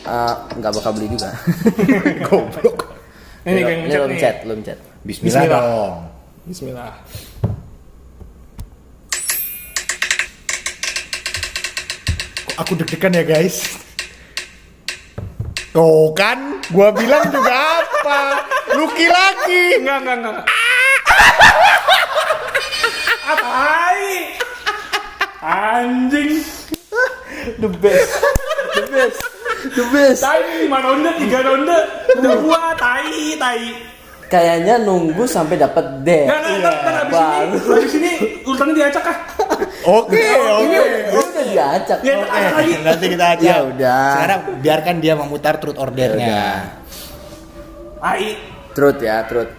eh, 0.05 0.35
nggak 0.53 0.73
bakal 0.75 0.93
beli 0.93 1.09
juga. 1.09 1.33
Goblok. 2.29 2.77
Ini 3.43 3.59
kayak 3.59 3.79
ini 3.83 3.95
lu 3.95 4.07
mencet, 4.07 4.37
lu 4.45 4.53
mencet. 4.55 4.79
Bismillah, 5.03 5.33
Bismillah. 5.35 5.61
dong. 5.65 5.95
Bismillah. 6.45 6.93
Aku 12.59 12.76
deg-degan 12.76 13.16
ya, 13.16 13.25
guys? 13.25 13.64
Tuh 15.73 16.12
kan, 16.12 16.61
gua 16.68 16.92
bilang 16.92 17.25
juga 17.32 17.80
apa? 17.80 18.44
Luki 18.76 19.09
lagi. 19.09 19.80
Enggak, 19.80 19.99
enggak, 20.04 20.16
enggak. 20.21 20.44
Apai. 23.25 24.00
Anjing. 25.40 26.44
The 27.56 27.68
best. 27.80 28.12
The 28.76 28.82
best. 28.92 29.18
The 29.73 29.85
best. 29.88 30.21
Tai 30.21 30.40
5 30.44 30.68
ronde, 30.68 31.11
3 31.25 31.49
ronde. 31.49 31.78
Udah 32.21 32.35
gua 32.44 32.61
tai, 32.76 33.40
tai. 33.40 33.73
Kayaknya 34.28 34.76
nunggu 34.85 35.25
sampai 35.25 35.56
dapat 35.56 36.04
D. 36.04 36.28
Enggak, 36.28 36.40
enggak, 36.52 36.75
enggak, 36.76 36.76
enggak, 36.76 36.97
habis 37.00 37.12
ini, 37.16 37.16
Baru. 37.16 37.73
habis 37.80 37.94
ini 37.97 38.12
urutannya 38.44 38.75
diacak 38.76 39.04
ah. 39.09 39.18
Oke, 39.82 40.25
oke. 40.30 40.80
Diacak. 41.52 41.99
Ya, 42.00 42.14
acak 42.25 42.52
lagi. 42.56 42.73
Nanti 42.80 43.06
kita 43.12 43.26
aja. 43.37 43.44
Ya 43.44 43.56
udah. 43.68 44.04
Sekarang 44.16 44.40
biarkan 44.59 44.94
dia 44.99 45.14
memutar 45.14 45.54
truth 45.61 45.76
Ya 45.76 45.82
ordernya. 45.85 46.26
udah. 46.26 46.56
Tai. 48.02 48.28
Truth 48.73 49.00
ya, 49.04 49.16
truth. 49.28 49.52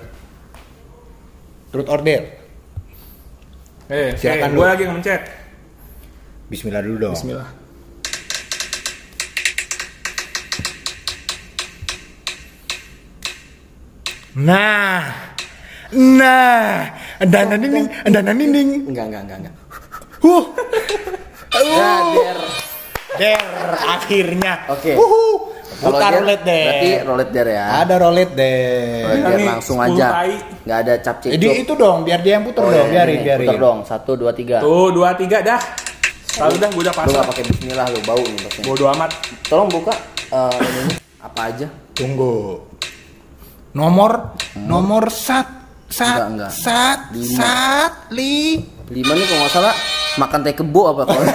Truth 1.70 1.90
order. 1.90 2.22
Eh, 3.94 4.10
Silakan 4.18 4.50
eh, 4.50 4.54
lu. 4.54 4.58
gua 4.58 4.68
lagi 4.74 4.84
yang 4.86 4.94
mencet. 4.98 5.22
Bismillah 6.50 6.82
dulu 6.82 6.98
dong. 7.10 7.16
Bismillah. 7.16 7.50
Nah, 14.34 15.14
nah, 15.94 16.90
dana 17.22 17.54
nining, 17.54 17.86
dana 18.10 18.32
nining. 18.34 18.90
Enggak, 18.90 19.06
enggak, 19.14 19.22
enggak, 19.30 19.38
enggak. 19.46 19.56
Huh, 20.24 20.44
Ya, 21.56 21.92
der. 22.10 22.38
der, 23.14 23.42
akhirnya. 23.88 24.54
Oke. 24.68 24.94
Kalau 24.94 26.00
Putar 26.00 26.10
der, 26.10 26.20
roulette 26.22 26.46
der. 26.46 26.64
Berarti 26.64 26.90
roulette 27.04 27.34
der 27.34 27.48
ya. 27.50 27.66
Ada 27.78 27.96
roulette 28.00 28.34
Roulette 28.34 28.36
der. 28.36 29.38
Iya 29.38 29.48
langsung 29.52 29.78
10 29.78 29.86
aja. 29.86 30.08
Enggak 30.64 30.78
ada 30.80 30.94
cap 30.98 31.16
cek. 31.20 31.30
Jadi 31.30 31.46
itu 31.60 31.74
dong, 31.76 31.98
biar 32.02 32.20
dia 32.20 32.34
yang 32.34 32.46
putar 32.48 32.64
Oh, 32.64 32.72
dong, 32.72 32.88
iya, 32.88 32.94
biarin, 32.94 33.14
ini, 33.14 33.24
biarin. 33.24 33.48
Putar 33.48 33.60
dong. 33.60 33.78
Satu, 33.84 34.12
dua, 34.16 34.32
tiga. 34.32 34.58
Tuh, 34.60 34.90
2 34.90 35.12
3 35.14 35.44
dah. 35.44 35.62
Tahu 36.34 36.54
dah 36.58 36.70
gua 36.72 36.82
udah 36.82 36.94
Lu 36.96 36.98
nggak 36.98 36.98
pasang. 37.14 37.26
pakai 37.30 37.44
Bismillah 37.46 37.88
lu 37.94 38.00
bau 38.02 38.18
nih 38.18 38.40
bosnya. 38.42 38.64
Bodo 38.64 38.86
amat. 38.90 39.12
Tolong 39.46 39.70
buka 39.70 39.94
eh, 40.32 40.58
ini 40.58 40.94
apa 41.22 41.42
aja? 41.46 41.68
Tunggu. 41.94 42.58
Nomor, 43.74 44.34
nomor 44.56 45.04
sat, 45.10 45.46
sat, 45.86 46.26
Enggak, 46.26 46.50
enggak. 46.50 46.52
sat, 46.54 47.00
Lima. 47.14 47.38
sat, 47.38 47.94
li. 48.10 48.66
Lima 48.92 49.16
nih 49.16 49.24
kalau 49.24 49.40
nggak 49.48 49.54
salah 49.54 49.76
makan 50.20 50.40
teh 50.44 50.56
kebo 50.56 50.82
apa 50.92 51.02
kalau 51.08 51.24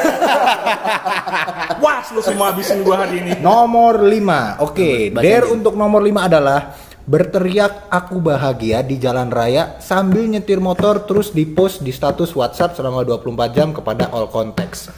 Wah, 1.78 2.02
lu 2.11 2.19
semua 2.19 2.50
habisin 2.50 2.83
gua 2.83 3.07
hari 3.07 3.23
ini. 3.23 3.31
Nomor 3.38 4.02
5. 4.02 4.67
Oke, 4.67 5.14
der 5.14 5.47
dulu. 5.47 5.55
untuk 5.55 5.75
nomor 5.78 6.02
5 6.02 6.26
adalah 6.26 6.75
berteriak 7.09 7.88
aku 7.88 8.21
bahagia 8.21 8.85
di 8.85 9.00
jalan 9.00 9.33
raya 9.33 9.81
sambil 9.81 10.28
nyetir 10.28 10.61
motor 10.61 11.09
terus 11.09 11.33
di-post 11.33 11.81
di 11.81 11.88
status 11.88 12.37
WhatsApp 12.37 12.76
selama 12.76 13.07
24 13.07 13.57
jam 13.57 13.71
kepada 13.71 14.11
all 14.11 14.28
contacts. 14.28 14.93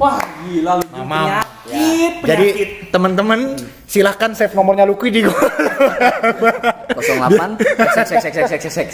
Wah, 0.00 0.18
gila 0.48 0.80
lu. 0.80 0.84
Mamam. 0.96 1.44
Penyakit, 1.68 2.12
penyakit. 2.24 2.26
Jadi 2.26 2.48
teman-teman 2.88 3.40
silahkan 3.84 4.32
save 4.32 4.56
nomornya 4.56 4.88
Lucky 4.88 5.12
di 5.12 5.22
08 5.78 7.58
X 7.78 7.94
X 7.96 8.10
X 8.10 8.24
X 8.24 8.36
X 8.36 8.62
X 8.62 8.74
X. 8.78 8.90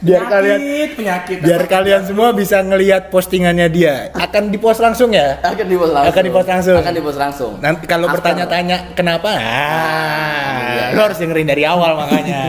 biar 0.00 0.22
kalian 0.30 0.60
penyakit, 0.94 1.36
biar 1.42 1.64
kalian 1.66 2.02
semua 2.06 2.30
bisa 2.32 2.62
ngelihat 2.62 3.10
postingannya 3.10 3.66
dia. 3.68 4.08
Akan 4.14 4.48
di-post 4.48 4.80
langsung 4.80 5.10
ya? 5.10 5.38
Akan 5.42 5.66
di 5.66 5.76
post 5.76 5.92
langsung. 5.92 6.10
Akan 6.12 6.22
di-post 6.24 6.48
langsung. 6.48 6.76
Akan 6.78 6.92
di 6.94 7.02
post 7.02 7.18
langsung. 7.18 7.52
Nanti 7.60 7.84
kalau 7.90 8.06
bertanya-tanya 8.08 8.94
kenapa, 8.94 9.30
ah, 9.36 10.94
lo 10.94 11.00
harus 11.10 11.18
dengerin 11.18 11.48
dari 11.48 11.62
awal 11.66 11.98
makanya. 11.98 12.42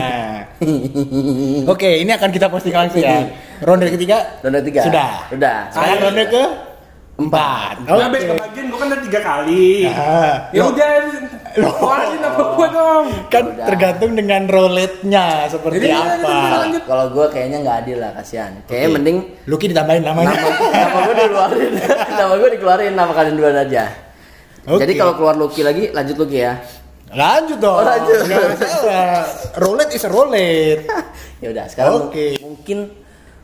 Oke, 1.72 1.90
ini 2.02 2.10
akan 2.14 2.30
kita 2.30 2.46
posting 2.46 2.74
langsung 2.74 3.02
ya. 3.02 3.26
Ronde 3.62 3.90
ketiga 3.94 4.42
Ronde 4.42 4.62
tiga. 4.66 4.82
sudah. 4.86 5.10
Sudah. 5.30 5.58
Sekarang 5.70 5.98
ronde 6.10 6.24
ke 6.26 6.42
empat. 7.14 7.74
Nah, 7.84 8.08
Beb, 8.08 8.24
kebagian 8.26 8.66
gua 8.66 8.78
kan 8.78 8.86
udah 8.88 9.00
tiga 9.04 9.20
kali. 9.20 9.84
Ah, 9.86 10.48
Ya 10.50 10.60
loh, 10.60 10.72
udah. 10.72 10.90
Keluarin 11.52 12.16
apa 12.18 12.42
gua 12.56 12.66
dong. 12.66 13.04
kan 13.28 13.44
Udah. 13.44 13.66
tergantung 13.68 14.12
dengan 14.14 14.48
roulette-nya 14.48 15.26
seperti 15.46 15.84
Jadi, 15.84 15.92
apa. 15.92 16.72
Kalau 16.80 17.06
gue 17.12 17.26
kayaknya 17.28 17.58
nggak 17.60 17.76
adil 17.78 17.98
lah 18.00 18.10
kasihan. 18.14 18.52
Kayaknya 18.64 18.88
mending 18.90 19.16
Lucky 19.44 19.66
ditambahin 19.68 20.00
namanya. 20.00 20.32
nama 20.32 20.48
nama 20.72 20.98
gue 21.02 21.14
dikeluarin. 21.14 21.72
nama 22.18 22.32
gue 22.34 22.48
dikeluarin 22.56 22.92
nama 22.96 23.12
kalian 23.12 23.36
dua 23.36 23.50
aja. 23.54 23.84
Oke. 24.64 24.80
Jadi 24.80 24.92
kalau 24.96 25.12
keluar 25.12 25.36
Lucky 25.36 25.60
lagi 25.60 25.92
lanjut 25.92 26.16
Lucky 26.16 26.38
ya. 26.40 26.54
Lanjut 27.12 27.58
dong. 27.60 27.76
Oh, 27.76 27.84
lanjut. 27.84 28.18
Nggak 28.24 28.40
masalah. 28.56 29.20
Roulette 29.60 29.92
is 29.92 30.02
a 30.02 30.10
roulette. 30.10 30.88
ya 31.44 31.52
udah 31.52 31.64
sekarang 31.68 32.08
Oke. 32.08 32.40
mungkin 32.40 32.78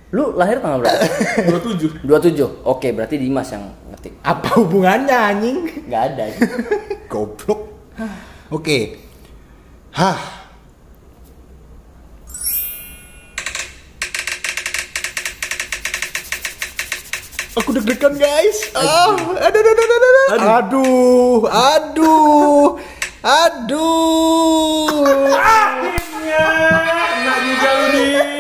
lu 0.08 0.32
lahir 0.32 0.56
tanggal 0.64 0.80
berapa? 0.80 1.04
27. 1.52 2.00
27. 2.08 2.64
Oke, 2.64 2.96
berarti 2.96 3.20
Dimas 3.20 3.52
yang 3.52 3.68
ngetik. 3.92 4.16
Apa 4.24 4.56
hubungannya 4.56 5.12
anjing? 5.12 5.58
Nggak 5.84 6.02
ada. 6.14 6.24
Goblok. 7.12 7.60
Oke. 8.48 8.96
Hah. 9.92 10.16
Aku 17.58 17.74
deg-degan 17.74 18.14
guys. 18.14 18.70
Ah, 18.70 19.12
aduh, 19.12 19.34
aduh, 19.34 19.60
aduh, 19.60 19.82
aduh, 19.82 19.98
aduh, 19.98 20.38
aduh, 20.38 21.42
aduh, 21.50 22.70
aduh. 23.26 23.76
Akhirnya 25.34 26.46
kena 27.18 27.34
juga 27.42 27.72
dim. 27.90 28.37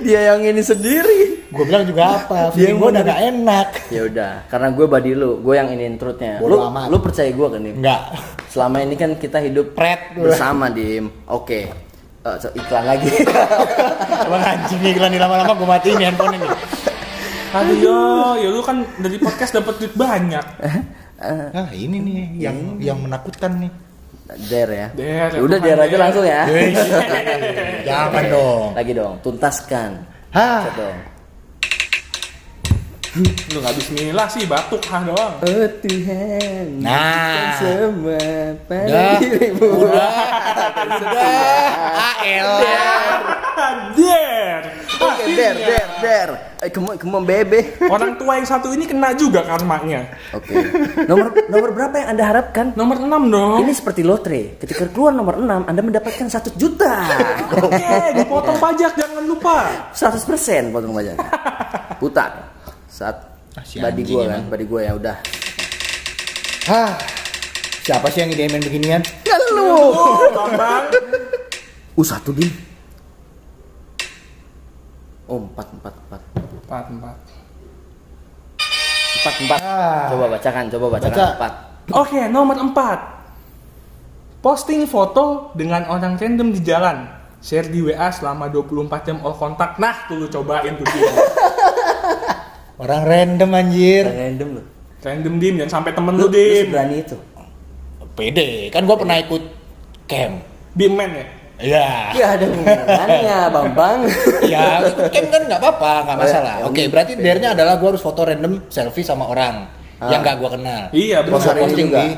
Dia 0.00 0.20
yang 0.34 0.40
ini 0.46 0.62
sendiri. 0.62 1.50
Gue 1.50 1.64
bilang 1.66 1.82
juga 1.82 2.22
apa? 2.22 2.54
Dia 2.54 2.70
gue 2.70 2.88
udah 2.88 3.02
gak 3.02 3.20
enak. 3.34 3.68
Ya 3.90 4.02
udah, 4.06 4.32
karena 4.46 4.68
gue 4.70 4.86
body 4.86 5.12
lu, 5.18 5.30
gue 5.42 5.54
yang 5.58 5.68
ini 5.74 5.84
intrutnya. 5.90 6.38
Lu, 6.38 6.62
amat. 6.70 6.86
lu 6.86 7.02
percaya 7.02 7.30
gue 7.34 7.46
kan 7.50 7.60
nih? 7.60 7.74
Enggak. 7.74 8.02
Selama 8.46 8.76
ini 8.86 8.94
kan 8.94 9.10
kita 9.18 9.38
hidup 9.42 9.74
Pret. 9.74 10.14
bersama 10.14 10.70
dim. 10.70 11.10
Oke. 11.26 11.66
Eh, 12.20 12.36
so- 12.38 12.54
iklan 12.54 12.84
lagi. 12.86 13.10
Emang 14.30 14.42
anjing 14.44 14.80
iklan 14.84 15.12
lama-lama 15.18 15.52
gue 15.58 15.68
matiin 15.68 15.94
nih 15.98 16.06
handphone 16.06 16.34
ini. 16.38 16.48
Aduh 17.50 17.76
yo, 17.82 17.98
ya 18.38 18.48
lu 18.54 18.62
kan 18.62 18.86
dari 19.02 19.18
podcast 19.18 19.58
dapat 19.58 19.74
duit 19.82 19.94
banyak. 19.98 20.46
Nah 21.50 21.68
ini 21.74 21.98
nih 21.98 22.18
yang 22.38 22.78
yang 22.78 22.98
menakutkan 23.02 23.58
nih. 23.58 23.89
Der 24.50 24.68
ya. 24.70 24.86
Der, 24.94 25.28
Ya 25.34 25.40
udah 25.42 25.58
der 25.58 25.78
aja 25.80 25.96
langsung 25.98 26.24
ya. 26.24 26.46
Jangan 27.88 28.24
dong. 28.30 28.68
Lagi 28.78 28.92
dong, 28.94 29.14
tuntaskan. 29.24 29.90
Hah. 30.30 30.62
Cet 30.70 30.74
dong. 30.78 30.98
Lu 33.50 33.58
nggak 33.58 33.74
bismillah 33.74 34.30
sih 34.30 34.46
batuk 34.46 34.86
ah 34.86 35.02
doang. 35.02 35.34
Oh 35.42 35.66
Tuhan. 35.82 36.78
Nah. 36.78 37.58
semua 37.58 38.54
pada 38.70 38.86
Udah. 38.86 39.18
dirimu. 39.18 39.66
Udah. 39.90 40.14
Ah 42.06 42.16
elah. 42.22 43.18
Der. 43.98 44.62
Oke, 45.00 45.24
der, 45.34 45.54
der, 45.58 45.84
der. 46.00 46.28
Eh, 46.60 46.68
come 46.68 46.92
on, 46.92 46.96
come 46.96 47.14
on, 47.14 47.24
bebe. 47.24 47.60
Orang 47.94 48.16
tua 48.16 48.36
yang 48.36 48.48
satu 48.48 48.72
ini 48.72 48.84
kena 48.84 49.12
juga 49.12 49.44
karmanya. 49.44 50.08
Oke. 50.32 50.52
Nomor 51.04 51.32
nomor 51.46 51.70
berapa 51.72 51.94
yang 51.96 52.08
Anda 52.12 52.24
harapkan? 52.26 52.66
Nomor 52.74 52.96
6 52.98 53.06
dong. 53.28 53.58
Ini 53.62 53.72
seperti 53.72 54.00
lotre. 54.02 54.56
Ketika 54.56 54.88
keluar 54.88 55.12
nomor 55.12 55.36
6, 55.38 55.68
Anda 55.68 55.80
mendapatkan 55.80 56.26
1 56.26 56.56
juta. 56.56 56.94
Oke, 57.64 57.92
dipotong 58.16 58.58
pajak 58.64 58.92
jangan 58.96 59.24
lupa. 59.24 59.56
100% 59.92 60.72
potong 60.72 60.92
pajak. 60.92 61.16
Putar. 61.96 62.30
Saat 62.88 63.30
Ah, 63.50 63.66
si 63.66 63.82
badi 63.82 64.06
gua 64.06 64.30
emang. 64.30 64.46
kan, 64.46 64.54
badi 64.54 64.64
gua 64.64 64.80
ya 64.86 64.92
udah. 64.94 65.16
Hah. 66.70 66.94
Siapa 67.82 68.06
sih 68.14 68.22
yang 68.22 68.30
idein 68.30 68.46
main 68.46 68.62
beginian? 68.62 69.02
Lu. 69.50 69.90
Oh, 69.90 70.22
Bambang. 70.30 70.86
Uh, 71.98 72.06
satu 72.06 72.30
dim. 72.30 72.46
Oh, 75.30 75.38
empat, 75.38 75.66
empat, 75.70 75.94
empat. 75.94 76.20
Empat, 76.34 76.84
empat. 76.90 77.16
Empat, 79.14 79.34
empat. 79.46 79.60
Ah. 79.62 80.10
Coba 80.10 80.26
bacakan, 80.34 80.64
coba 80.66 80.86
bacakan. 80.98 81.14
Baca. 81.14 81.26
Empat. 81.38 81.52
Oke, 81.94 82.20
nomor 82.26 82.58
4. 82.58 84.42
Posting 84.42 84.90
foto 84.90 85.54
dengan 85.54 85.86
orang 85.86 86.18
random 86.18 86.50
di 86.50 86.60
jalan. 86.66 87.06
Share 87.40 87.70
di 87.70 87.78
WA 87.80 88.10
selama 88.10 88.50
24 88.50 89.06
jam 89.06 89.16
all 89.22 89.38
kontak. 89.38 89.78
Nah, 89.78 90.04
tuh 90.10 90.18
lu 90.18 90.26
cobain 90.26 90.74
tuh 90.76 90.84
Dim. 90.84 91.14
Orang 92.82 93.06
random 93.06 93.50
anjir. 93.54 94.04
Random 94.10 94.48
lu. 94.60 94.62
Random 95.00 95.34
Dim, 95.40 95.54
jangan 95.62 95.72
sampai 95.80 95.92
temen 95.96 96.12
Lu, 96.18 96.26
lu 96.26 96.28
lu 96.28 96.34
Dim. 96.36 96.66
berani 96.74 96.96
itu. 97.00 97.16
Pede, 98.18 98.68
kan 98.68 98.84
gue 98.84 98.96
pernah 98.98 99.16
ikut 99.16 99.42
camp. 100.04 100.42
Dim 100.76 100.92
man 100.92 101.10
ya. 101.14 101.26
Iya. 101.60 101.88
Ya 102.12 102.26
ada 102.34 102.44
hubungannya, 102.46 103.38
Bambang. 103.54 103.98
Ya, 104.42 104.80
ikut 104.82 105.06
camp 105.08 105.28
kan 105.28 105.42
nggak 105.44 105.60
apa-apa, 105.60 105.92
nggak 106.02 106.14
Oh, 106.14 106.18
ya. 106.18 106.24
masalah. 106.24 106.54
Oke, 106.64 106.82
berarti 106.86 107.12
dernya 107.14 107.52
adalah 107.52 107.76
gue 107.76 107.88
harus 107.88 108.00
foto 108.00 108.20
random 108.22 108.64
selfie 108.66 109.02
sama 109.02 109.24
orang 109.26 109.68
Ah. 109.96 110.08
yang 110.08 110.20
nggak 110.20 110.36
gue 110.36 110.50
kenal. 110.50 110.82
Iya, 110.90 111.18
Gua 111.22 111.36
benar. 111.36 111.56
posting 111.60 111.86
Juga. 111.86 112.00
di 112.00 112.08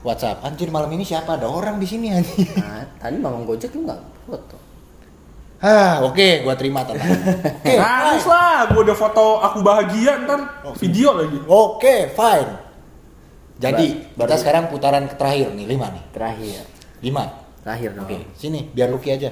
WhatsApp. 0.00 0.40
Anjir 0.40 0.68
malam 0.68 0.88
ini 0.90 1.02
siapa? 1.02 1.36
Ada 1.36 1.44
orang 1.44 1.76
di 1.76 1.84
sini 1.84 2.08
anjir. 2.10 2.48
Nah, 2.54 2.88
tadi 2.96 3.16
Bambang 3.18 3.44
Gojek 3.44 3.70
lu 3.70 3.84
nggak 3.84 4.00
foto. 4.24 4.56
Ah, 5.58 6.00
oke, 6.00 6.40
gua 6.40 6.54
terima 6.54 6.80
tantangan. 6.80 7.18
Oke, 7.60 7.74
Harus 7.74 8.24
lah, 8.24 8.70
gue 8.70 8.78
udah 8.80 8.94
foto 8.94 9.24
aku 9.38 9.58
bahagia 9.58 10.22
ntar 10.22 10.40
video 10.78 11.12
lagi. 11.12 11.34
Oke, 11.44 12.08
fine. 12.08 12.50
Jadi, 13.58 13.86
Ba- 14.14 14.22
kita 14.22 14.30
baru- 14.30 14.38
sekarang 14.38 14.64
putaran 14.70 15.04
terakhir 15.10 15.50
nih, 15.50 15.66
lima 15.66 15.90
nih. 15.90 16.04
Terakhir. 16.08 16.62
Lima. 17.02 17.26
Terakhir 17.68 17.90
dong. 17.92 18.08
Oke, 18.08 18.24
sini, 18.32 18.64
biar 18.72 18.88
Lucky 18.88 19.12
aja. 19.12 19.28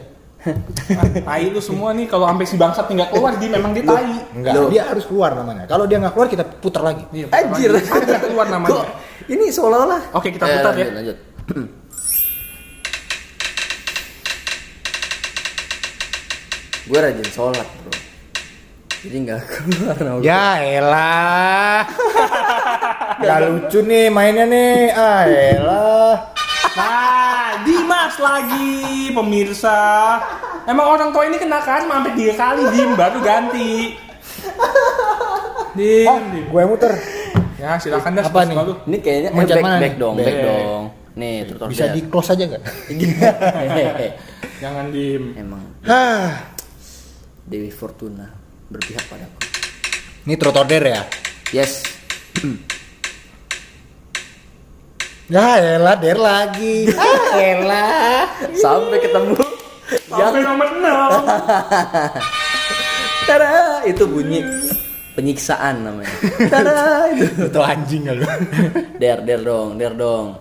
Ah, 0.92 1.08
tai 1.24 1.48
lu 1.48 1.56
semua 1.58 1.96
nih 1.96 2.04
kalau 2.04 2.28
sampai 2.28 2.44
si 2.44 2.60
bangsat 2.60 2.84
tinggal 2.84 3.08
keluar 3.08 3.32
Dim 3.40 3.48
memang 3.48 3.72
dia 3.72 3.80
tai. 3.80 4.12
Enggak, 4.36 4.52
Loh. 4.52 4.68
dia 4.68 4.82
harus 4.84 5.08
keluar 5.08 5.32
namanya. 5.32 5.64
Kalau 5.64 5.88
dia 5.88 5.96
nggak 5.96 6.12
keluar, 6.12 6.28
kita 6.28 6.44
putar 6.60 6.84
lagi. 6.84 7.00
Iya, 7.10 7.32
Anjir. 7.32 7.72
Dia 7.80 8.20
keluar 8.20 8.46
namanya. 8.46 8.76
Kok 8.76 8.84
ini 9.32 9.48
seolah-olah. 9.48 10.12
Oke, 10.12 10.28
kita 10.30 10.44
Eh, 10.44 10.52
putar 10.60 10.72
ya. 10.76 10.84
lanjut, 10.84 10.94
lanjut. 11.00 11.16
Gue 16.86 16.98
rajin 17.00 17.28
sholat 17.32 17.66
bro. 17.82 17.92
Jadi 19.02 19.16
nggak 19.24 19.40
keluar 19.48 19.96
gua. 19.98 20.20
Ya 20.22 20.46
elah. 20.60 21.80
Gak 23.26 23.38
lucu 23.48 23.80
nih 23.80 24.12
mainnya 24.12 24.44
nih. 24.44 24.92
Ah 24.92 25.24
elah. 25.24 26.14
Nah, 26.76 27.15
Lagi 28.16 28.72
pemirsa. 29.12 29.78
Emang 30.64 30.86
orang 30.88 31.12
tua 31.12 31.24
ini 31.24 31.36
kena 31.36 31.60
kan 31.60 31.84
sampai 31.84 32.12
tiga 32.16 32.34
kali 32.34 32.62
Dim 32.72 32.90
baru 32.92 33.18
ganti. 33.20 33.94
Dim, 35.76 36.08
Oh, 36.08 36.18
Dim. 36.32 36.44
gue 36.48 36.62
muter. 36.64 36.92
Ya 37.56 37.76
silakan 37.76 38.16
dah. 38.16 38.24
Apa 38.24 38.40
nih? 38.44 38.56
lu. 38.56 38.74
Ini 38.84 38.96
kayaknya 38.98 39.30
eh, 39.30 39.36
back, 39.36 39.48
back 39.48 39.64
nih? 39.78 39.92
dong, 39.94 40.14
back, 40.16 40.26
Back. 40.26 40.38
dong. 40.42 40.82
Nih, 41.16 41.36
tutorial. 41.44 41.70
Bisa 41.72 41.84
di 41.88 42.00
close 42.08 42.30
aja 42.32 42.44
nggak? 42.46 42.62
Jangan 44.62 44.84
Dim. 44.88 45.22
Emang 45.36 45.62
Hah. 45.84 46.52
Dewi 47.46 47.70
Fortuna 47.70 48.26
berpihak 48.66 49.04
padaku. 49.06 49.38
Ini 50.26 50.34
trot 50.34 50.56
order 50.56 50.82
ya? 50.82 51.02
Yes. 51.54 51.84
Ya 55.26 55.58
elah, 55.58 55.98
der 55.98 56.14
lagi. 56.14 56.86
Ah 56.94 57.34
elah. 57.34 58.30
Sampai 58.54 59.02
ketemu. 59.02 59.34
Sampai 60.06 60.38
Yang 60.38 60.46
nomor 60.46 60.68
6. 60.70 60.86
Tada, 63.26 63.82
itu 63.82 64.06
bunyi 64.06 64.38
penyiksaan 65.18 65.82
namanya. 65.82 66.14
Tada, 66.46 67.10
itu. 67.10 67.50
Itu 67.50 67.58
anjing 67.58 68.06
lu? 68.06 68.22
Der, 69.02 69.18
der 69.18 69.42
dong, 69.42 69.74
der 69.74 69.92
dong. 69.92 70.38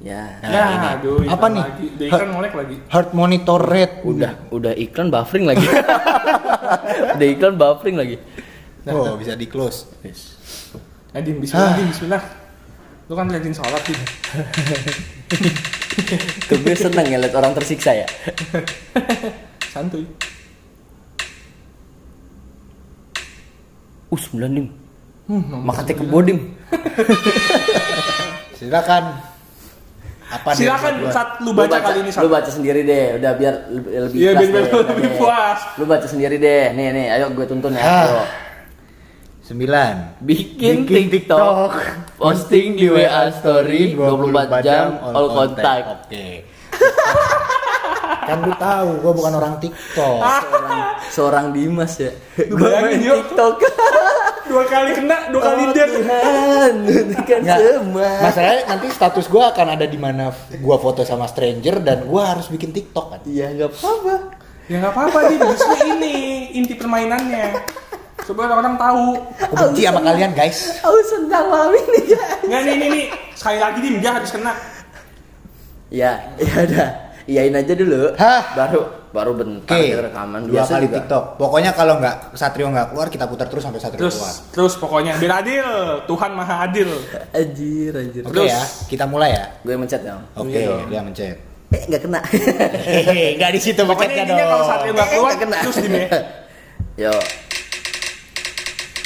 Ya. 0.00 0.40
Nah, 0.40 0.48
Ya, 0.48 0.64
ini. 0.70 0.86
aduh, 0.96 1.16
iklan 1.20 1.36
Apa 1.36 1.46
nih? 1.52 1.62
Lagi. 1.62 1.86
Dia 1.98 2.08
kan 2.08 2.28
ngolek 2.32 2.52
lagi. 2.56 2.76
Heart 2.88 3.10
monitor 3.12 3.60
rate. 3.60 3.96
Udah, 4.00 4.32
udah 4.48 4.72
iklan 4.72 5.08
buffering 5.08 5.44
lagi. 5.44 5.66
udah 7.16 7.26
iklan 7.26 7.54
buffering 7.56 7.96
lagi. 8.00 8.16
Oh, 8.88 9.12
bisa 9.20 9.36
di 9.36 9.44
close. 9.44 9.84
Eh, 11.12 11.20
Dim, 11.20 11.36
bismillah, 11.36 11.74
Ah. 11.74 11.84
Bismillah. 11.84 12.22
Lu 13.06 13.14
kan 13.14 13.26
rajin 13.26 13.54
sholat, 13.54 13.82
Dim. 13.82 13.98
Tuh 16.44 16.56
gue 16.58 16.74
seneng 16.74 17.06
ya 17.06 17.18
liat 17.18 17.32
orang 17.32 17.54
tersiksa 17.54 17.94
ya. 17.94 18.06
Santuy. 19.72 20.02
Uh, 24.06 24.18
9 24.18 24.38
dim. 24.52 24.66
Hmm, 25.26 25.42
Makanya 25.62 25.94
kebo 25.94 26.18
dim. 26.20 26.38
Silakan. 28.58 29.04
Apa 30.26 30.58
Silakan 30.58 30.92
buat 30.96 31.02
gua? 31.04 31.14
saat 31.14 31.28
lu 31.38 31.50
baca, 31.52 31.78
kali 31.78 32.02
ini 32.02 32.10
Lu 32.10 32.18
satu. 32.18 32.26
baca 32.26 32.50
sendiri 32.50 32.82
deh, 32.82 33.14
udah 33.14 33.32
biar 33.34 33.54
lebih, 33.70 33.90
lebih 34.02 34.16
Iya, 34.18 34.30
ikhlas 34.32 34.42
biar- 34.42 34.50
deh, 34.50 34.62
biar 34.64 34.74
udah 34.76 34.94
lebih 34.98 35.10
puas. 35.14 35.58
Lu 35.78 35.84
baca 35.86 36.06
sendiri 36.06 36.36
deh. 36.36 36.64
Nih, 36.72 36.86
nih, 36.90 37.06
ayo 37.12 37.30
gue 37.30 37.46
tuntun 37.46 37.70
ya. 37.70 37.82
Ah. 39.46 39.48
Ayo. 39.48 39.54
Sembilan. 39.54 39.94
Bikin, 40.18 40.74
Bikin 40.82 41.06
TikTok, 41.06 41.38
TikTok, 41.38 41.70
posting 42.18 42.74
di 42.74 42.90
WA 42.90 43.30
story 43.30 43.94
24 43.94 44.66
jam 44.66 44.98
all 45.06 45.30
kontak. 45.30 46.02
Oke. 46.02 46.26
kan 48.26 48.42
lu 48.42 48.50
tahu 48.58 48.88
gua 49.06 49.12
bukan 49.14 49.32
orang 49.38 49.54
TikTok. 49.62 50.18
Seorang, 50.18 50.82
seorang 51.14 51.46
Dimas 51.54 51.94
ya. 51.94 52.10
Gue 52.50 52.70
main 52.82 52.98
yuk. 52.98 53.22
TikTok. 53.22 53.54
Dua 54.46 54.62
kali 54.62 54.94
kena, 54.94 55.26
dua 55.34 55.42
kali 55.42 55.62
Oh, 55.66 55.74
der. 55.74 55.90
Tuhan, 55.90 56.74
kan 57.26 57.40
Nggak, 57.42 57.58
semua. 57.66 58.10
Masalahnya 58.30 58.62
nanti 58.70 58.86
status 58.94 59.26
gua 59.26 59.50
akan 59.50 59.74
ada 59.74 59.90
di 59.90 59.98
mana 59.98 60.30
gua 60.62 60.78
foto 60.78 61.02
sama 61.02 61.26
stranger 61.26 61.82
dan 61.82 62.06
gua 62.06 62.30
harus 62.30 62.46
bikin 62.46 62.70
TikTok 62.70 63.06
kan. 63.10 63.20
Iya, 63.26 63.50
nggak 63.58 63.74
apa-apa. 63.74 64.38
Ya 64.70 64.78
nggak 64.78 64.94
apa-apa, 64.94 65.18
Dim. 65.30 65.42
Justru 65.50 65.74
ini 65.98 66.14
inti 66.54 66.78
permainannya. 66.78 67.58
Coba 68.26 68.42
orang 68.50 68.74
tahu. 68.74 69.04
Aku 69.38 69.54
benci 69.54 69.82
sama 69.86 70.00
kalian 70.02 70.30
guys. 70.34 70.58
Aku 70.82 70.98
senang 71.06 71.46
malam 71.46 71.70
ini 71.72 72.10
ya. 72.10 72.22
Nggak, 72.42 72.60
nih, 72.62 72.74
nih, 72.74 72.88
nih. 72.90 73.06
Sekali 73.38 73.58
lagi, 73.62 73.78
Dim. 73.78 73.94
Dia 74.02 74.10
harus 74.18 74.30
kena. 74.34 74.52
Ya, 75.86 76.12
ya 76.42 76.54
udah. 76.66 76.88
Iyain 77.26 77.54
aja 77.54 77.74
dulu. 77.74 78.14
Hah? 78.18 78.42
Baru 78.54 78.80
baru 79.10 79.32
bentar 79.32 79.80
kita 79.80 80.12
rekaman 80.12 80.44
dua 80.44 80.60
biasa 80.60 80.72
kali 80.76 80.86
juga. 80.86 80.96
TikTok. 81.00 81.24
Pokoknya 81.40 81.70
kalau 81.72 81.94
nggak 81.98 82.16
Satrio 82.36 82.68
nggak 82.68 82.86
keluar, 82.92 83.06
kita 83.08 83.24
putar 83.26 83.46
terus 83.48 83.62
sampai 83.64 83.80
Satrio 83.80 83.98
Terus 83.98 84.14
keluar. 84.14 84.34
terus 84.52 84.72
pokoknya 84.76 85.12
biar 85.16 85.32
adil. 85.40 85.66
Tuhan 86.04 86.30
Maha 86.36 86.54
Adil. 86.68 86.90
Anjir, 87.32 87.92
anjir. 87.96 88.22
Oke 88.22 88.34
Terus. 88.36 88.50
ya, 88.52 88.60
kita 88.86 89.04
mulai 89.08 89.34
ya. 89.34 89.44
Gue 89.64 89.74
mencet 89.74 90.02
ya. 90.04 90.14
Oke, 90.36 90.60
dia 90.86 91.00
mencet. 91.02 91.36
Eh, 91.66 91.82
nggak 91.88 92.00
kena. 92.04 92.20
Hehehe, 92.28 93.26
nggak 93.40 93.50
di 93.56 93.60
situ 93.62 93.80
Pokoknya 93.82 94.06
mencetnya 94.06 94.22
intinya 94.22 94.44
kalau 94.46 94.58
dong. 94.62 94.70
Satrio 94.70 94.92
nggak 94.94 95.08
keluar 95.10 95.34
kena. 95.34 95.58
terus 95.66 95.76
gini. 95.80 96.02
Yo, 96.96 97.12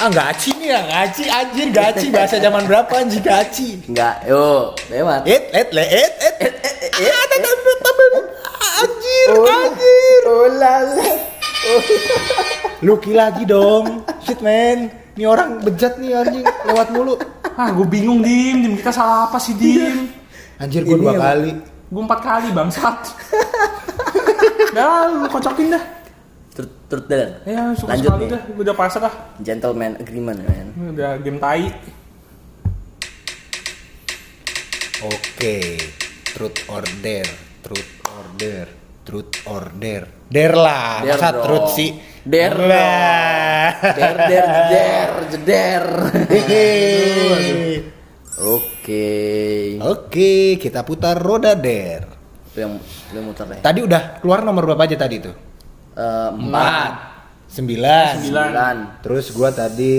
Ah 0.01 0.09
gaci 0.09 0.49
nih 0.57 0.73
ya, 0.73 0.81
gaci 0.81 1.29
anjir 1.29 1.69
gaci 1.69 2.09
bahasa 2.09 2.41
zaman 2.41 2.65
berapa 2.65 2.89
anjir 2.89 3.21
gaci. 3.21 3.85
nggak. 3.85 4.25
Yo, 4.25 4.73
lewat. 4.89 5.29
Et 5.29 5.45
et 5.53 5.69
le 5.69 5.83
et 5.85 6.09
et 6.25 6.35
et 6.41 6.53
et 6.89 7.05
ada 7.05 7.35
ada 7.37 7.49
ada 7.53 8.21
anjir 8.81 9.25
Oh. 9.29 9.45
anjir. 9.45 10.21
Oh 10.25 10.47
lala. 10.57 11.05
Lucky 12.89 13.13
lagi 13.13 13.45
dong. 13.45 14.01
Shit 14.25 14.41
man. 14.41 14.89
Ini 15.13 15.29
orang 15.29 15.61
bejat 15.61 16.01
nih 16.01 16.17
anjing 16.17 16.49
lewat 16.65 16.87
mulu. 16.89 17.13
Ah, 17.53 17.69
gue 17.69 17.85
bingung 17.85 18.25
dim, 18.25 18.65
dim 18.65 18.73
kita 18.81 18.89
salah 18.89 19.29
apa 19.29 19.37
sih 19.37 19.53
dim? 19.53 20.09
Anjir 20.57 20.81
gua 20.81 20.97
Ini 20.97 21.03
dua 21.05 21.13
kali. 21.13 21.51
Gue 21.93 22.01
empat 22.01 22.19
kali 22.25 22.49
bangsat. 22.49 22.97
Dah, 24.75 25.05
lu 25.13 25.29
kocokin 25.29 25.77
dah. 25.77 25.83
Trut 26.91 27.07
dan. 27.07 27.39
Ya, 27.47 27.71
suka 27.71 27.95
Lanjut 27.95 28.11
sekali 28.11 28.23
nih. 28.27 28.31
dah. 28.35 28.41
Gue 28.51 28.63
udah 28.67 28.75
pasrah. 28.75 29.13
Gentleman 29.39 29.95
agreement, 29.95 30.39
man. 30.43 30.67
Udah 30.91 31.15
game 31.23 31.39
tai. 31.39 31.71
Oke. 35.01 35.57
Truth 36.27 36.59
or 36.67 36.83
dare. 36.99 37.33
Truth 37.63 37.91
or 38.05 38.25
dare. 38.35 38.71
Truth 39.01 39.33
or 39.47 39.63
dare. 39.73 40.07
Dare 40.27 40.57
lah. 40.57 40.99
Dare 41.01 41.15
Masa 41.15 41.29
dong. 41.31 41.43
truth 41.47 41.67
sih? 41.73 41.89
Dare 42.21 42.59
lah. 42.59 43.65
Der 43.95 44.15
der 44.29 44.47
der 44.69 45.09
jeder. 45.31 45.85
Hehehe. 46.27 46.67
Oke. 48.41 49.07
Oke, 49.79 50.31
kita 50.57 50.83
putar 50.83 51.17
roda 51.17 51.55
dare. 51.55 52.19
Yang 52.51 52.83
lu 53.15 53.19
muter 53.23 53.47
deh. 53.47 53.59
Tadi 53.63 53.79
udah 53.79 54.19
keluar 54.19 54.43
nomor 54.43 54.67
berapa 54.67 54.83
aja 54.83 54.99
tadi 54.99 55.17
tuh? 55.17 55.50
Eh, 55.93 56.29
empat. 56.31 56.91
Sembilan. 57.45 58.11
Sembilan. 58.17 58.47
Sembilan. 58.47 58.75
Terus 59.01 59.25
gua 59.31 59.49
tadi 59.49 59.95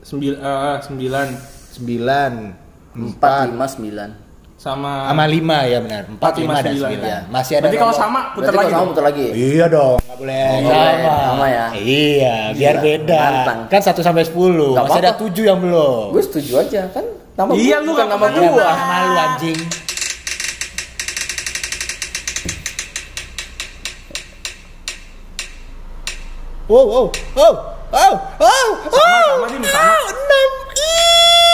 Sembil, 0.00 0.34
eh, 0.34 0.76
sembilan 0.80 1.26
sembilan. 1.72 2.32
Empat, 2.96 3.44
lima, 3.48 3.66
sembilan. 3.66 4.10
sama 4.56 5.06
Sama 5.06 5.24
lima 5.26 5.58
ya 5.62 5.78
benar. 5.78 6.02
Empat, 6.08 6.32
lima, 6.36 6.56
dan 6.56 6.72
sembilan. 6.72 6.88
sembilan. 6.88 7.06
Ya. 7.06 7.18
Masih 7.28 7.54
ada 7.54 7.62
Berarti 7.62 7.76
kalau 7.76 7.94
sama 7.94 8.20
putar 8.32 8.52
lagi. 8.52 8.66
sama 8.66 8.78
dong? 8.78 8.88
putar 8.88 9.04
lagi. 9.04 9.26
Iya 9.28 9.66
dong, 9.68 9.96
nggak 10.00 10.16
boleh 10.16 10.40
Oh, 10.40 10.56
sama. 10.56 11.14
sama 11.20 11.46
ya. 11.46 11.66
Iya, 11.76 12.36
biar 12.54 12.74
Gila, 12.74 12.82
beda. 12.82 13.20
nantang. 13.20 13.58
Kan 13.68 13.80
1 13.84 14.00
sampai 14.00 14.24
10. 14.24 14.72
Nggak 14.72 14.86
Masih 14.88 15.00
ada. 15.04 15.12
7 15.14 15.44
yang 15.44 15.58
belum. 15.60 16.04
Gue 16.08 16.22
setuju 16.24 16.52
aja 16.58 16.80
kan. 16.88 17.04
Nama 17.36 17.50
Iya, 17.52 17.76
lu 17.78 17.92
bukan 17.92 18.04
nggak 18.08 18.16
nama 18.16 18.26
gua. 18.26 18.40
nyoba. 18.40 18.68
malu 18.82 19.12
anjing. 19.14 19.58
Wow, 26.66 26.82
wow, 26.82 27.06
wow, 27.38 27.52
wow, 27.94 28.12
wow, 28.42 28.66
Sama, 28.90 29.14
sama, 29.38 29.46
Dim, 29.46 29.62
sama. 29.62 29.70
wow, 29.70 30.02
enam, 30.10 30.50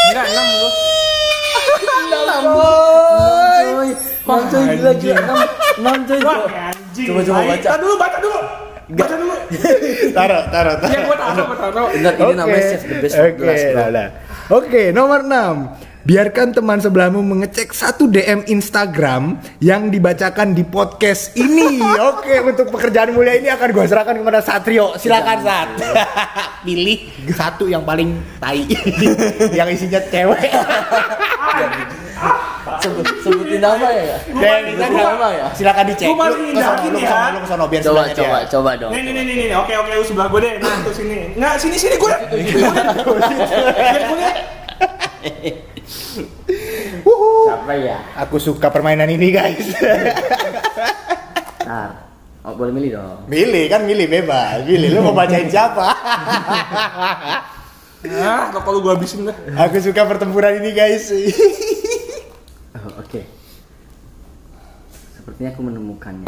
Enggak, 0.09 0.27
enam 0.33 0.46
gue. 0.48 0.70
enam, 2.16 2.42
boy. 2.57 3.66
Coy, 3.77 3.90
enam 3.92 4.40
coy 4.48 4.64
gila 4.72 4.92
gila 4.96 5.14
enam 5.20 5.37
enam 5.77 5.94
coy. 6.09 6.20
Wah, 6.25 6.38
anjing. 6.72 7.07
Coba, 7.12 7.20
coba 7.29 7.40
baca. 7.44 7.68
Dulu, 7.77 7.94
baca 8.01 8.18
dulu. 8.25 8.40
Baca 8.92 9.14
dulu. 9.20 9.35
Taruh, 10.16 10.42
taruh, 10.48 10.75
taruh, 10.81 11.01
gue 11.05 11.16
taruh. 11.20 11.46
Bentar, 11.92 12.12
ini 12.16 12.33
namanya 12.33 12.62
Save 12.72 12.85
the 12.88 12.96
Best 13.05 13.14
for 13.16 13.29
Oke, 13.29 13.44
Last, 13.44 13.64
bro. 13.68 13.85
Oke, 14.57 14.83
nomor 14.96 15.20
6. 15.20 15.91
Biarkan 16.02 16.50
teman 16.50 16.82
sebelahmu 16.82 17.22
mengecek 17.22 17.70
satu 17.70 18.10
DM 18.10 18.42
Instagram 18.50 19.38
yang 19.62 19.86
dibacakan 19.86 20.50
di 20.50 20.66
podcast 20.66 21.30
ini. 21.38 21.78
Oke, 22.10 22.42
untuk 22.42 22.74
pekerjaan 22.74 23.14
mulia 23.14 23.38
ini 23.38 23.46
akan 23.46 23.70
gue 23.70 23.86
serahkan 23.86 24.18
kepada 24.18 24.42
Satrio. 24.42 24.98
Silakan 24.98 25.38
Sat. 25.46 25.68
Pilih 26.66 27.06
satu 27.30 27.70
yang 27.70 27.86
paling 27.86 28.18
tai. 28.42 28.66
yang 29.58 29.70
isinya 29.70 30.02
cewek. 30.10 30.50
Sebut, 32.82 33.06
sebutin 33.22 33.62
nama 33.62 33.86
ya. 33.94 34.18
Dan 34.26 34.74
Sebutin 34.74 34.98
nama 34.98 35.26
ya. 35.30 35.46
Silakan 35.54 35.84
dicek. 35.86 36.10
Lu 36.10 36.18
ya. 36.98 37.14
lu 37.30 37.66
biar 37.70 37.82
Coba 37.86 38.02
coba 38.10 38.38
coba 38.50 38.70
dong. 38.74 38.90
Nih, 38.90 39.06
nih, 39.06 39.22
nih, 39.22 39.34
nih. 39.38 39.54
Oke, 39.54 39.78
oke, 39.78 39.90
lu 39.94 40.02
sebelah 40.02 40.26
gue 40.26 40.40
deh. 40.42 40.58
Nah, 40.58 40.82
tuh 40.82 40.94
sini. 40.98 41.30
Nggak, 41.38 41.62
sini, 41.62 41.78
sini 41.78 41.94
gue. 41.94 42.14
Biar 42.34 44.02
gue 44.02 44.16
lihat. 44.18 45.70
Siapa 47.46 47.72
ya? 47.76 47.98
Aku 48.26 48.37
suka 48.38 48.68
permainan 48.68 49.09
ini 49.11 49.33
guys. 49.33 49.66
Ntar. 51.64 51.90
Oh, 52.42 52.59
boleh 52.59 52.74
milih 52.74 52.98
dong. 52.98 53.22
milih 53.31 53.70
kan 53.70 53.87
milih 53.87 54.11
bebas. 54.11 54.66
Milih 54.66 54.98
lu 54.98 55.00
mau 55.07 55.14
bacain 55.14 55.46
siapa? 55.46 55.94
Nah, 58.02 58.50
kalau 58.50 58.83
gue 58.83 58.90
habisin 58.90 59.31
dah. 59.31 59.37
Aku 59.70 59.78
suka 59.78 60.02
pertempuran 60.02 60.59
ini 60.59 60.74
guys. 60.74 61.07
Oh, 62.74 62.98
Oke. 62.98 63.22
Sepertinya 65.14 65.55
aku 65.55 65.62
menemukannya. 65.62 66.26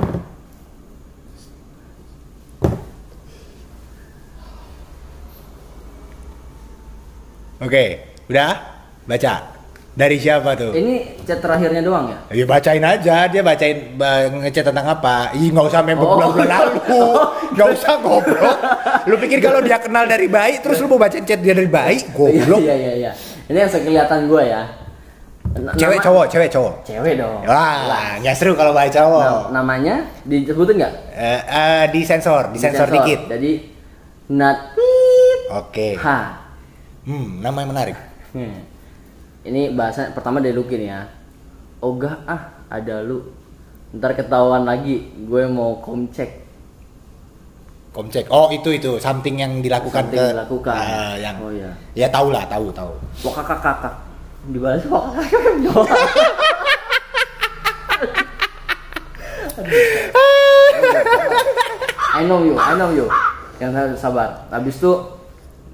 Oke, 7.58 7.84
udah? 8.30 8.54
Baca. 9.08 9.53
Dari 9.94 10.18
siapa 10.18 10.58
tuh? 10.58 10.74
Ini 10.74 11.22
chat 11.22 11.38
terakhirnya 11.38 11.78
doang 11.78 12.10
ya? 12.10 12.18
Ya 12.34 12.44
bacain 12.44 12.82
aja, 12.82 13.30
dia 13.30 13.40
bacain 13.40 13.94
ba- 13.94 14.26
ngechat 14.26 14.66
tentang 14.66 14.90
apa? 14.90 15.30
Ih 15.32 15.48
nggak 15.48 15.64
usah 15.64 15.80
main 15.80 15.94
Oh. 15.94 16.02
berbulan-bulan 16.02 16.48
lalu, 16.50 16.74
nggak 17.54 17.68
usah 17.72 17.94
goblok. 17.98 18.56
Lu 19.06 19.14
pikir 19.16 19.38
kalau 19.38 19.62
dia 19.62 19.78
kenal 19.78 20.02
dari 20.04 20.26
bayi, 20.26 20.58
terus 20.58 20.78
lu 20.78 20.88
mau 20.88 20.98
bacain 20.98 21.22
chat 21.22 21.38
dia 21.38 21.54
dari 21.54 21.70
bayi? 21.70 22.02
Goblok. 22.10 22.58
Iya 22.58 22.74
iya 22.74 22.92
iya. 22.96 23.12
Ini 23.46 23.54
yang 23.56 23.70
sekelihatan 23.70 24.26
gue 24.26 24.42
ya. 24.44 24.62
N- 25.54 25.70
Cewek 25.72 25.96
nama- 25.96 26.04
cowok, 26.04 26.24
cewek 26.26 26.48
cowok. 26.50 26.74
Cewek 26.82 27.14
dong. 27.14 27.38
Wah, 27.46 28.18
nggak 28.18 28.34
seru 28.34 28.52
kalau 28.52 28.74
bayi 28.74 28.90
cowok. 28.90 29.22
Nam- 29.22 29.46
namanya 29.54 29.94
disebutin 30.26 30.74
nggak? 30.76 30.92
Eh, 31.14 31.40
eh, 31.46 31.84
di 31.88 32.00
sensor, 32.02 32.50
di 32.50 32.58
sensor 32.58 32.90
Disensor. 32.90 32.98
dikit. 32.98 33.20
Jadi 33.30 33.52
Nat 34.34 34.58
Oke. 35.54 35.94
H. 35.94 36.06
Hmm, 37.06 37.38
nama 37.38 37.62
yang 37.62 37.70
menarik. 37.70 37.94
Hmm. 38.34 38.73
Ini 39.44 39.76
bahasa 39.76 40.08
pertama 40.16 40.40
dari 40.40 40.56
Lucky 40.56 40.80
nih 40.80 40.88
ya. 40.88 41.04
Ogah 41.84 42.24
ah 42.24 42.64
ada 42.72 43.04
lu. 43.04 43.20
Ntar 43.92 44.16
ketahuan 44.16 44.64
lagi. 44.64 45.12
Gue 45.28 45.44
mau 45.44 45.84
komcek. 45.84 46.40
Komcek. 47.92 48.32
Oh, 48.32 48.48
itu 48.48 48.72
itu 48.72 48.96
something 48.96 49.36
yang 49.36 49.60
dilakukan 49.60 50.08
Something 50.08 50.18
ke 50.18 50.32
dilakukan. 50.32 50.74
Ah, 50.74 51.14
yang 51.20 51.36
Oh, 51.44 51.52
iya. 51.52 51.70
Ya 51.92 52.08
tahu 52.08 52.32
lah, 52.32 52.48
tahu, 52.48 52.72
tahu. 52.72 52.90
Wakakak 53.20 53.60
kakak. 53.60 53.94
Dibalas 54.48 54.80
doang. 54.88 55.12
I 62.16 62.22
know 62.24 62.42
you, 62.42 62.56
I 62.56 62.72
know 62.80 62.90
you. 62.96 63.06
Yang 63.60 64.00
sabar. 64.00 64.48
Habis 64.48 64.80
itu 64.80 64.92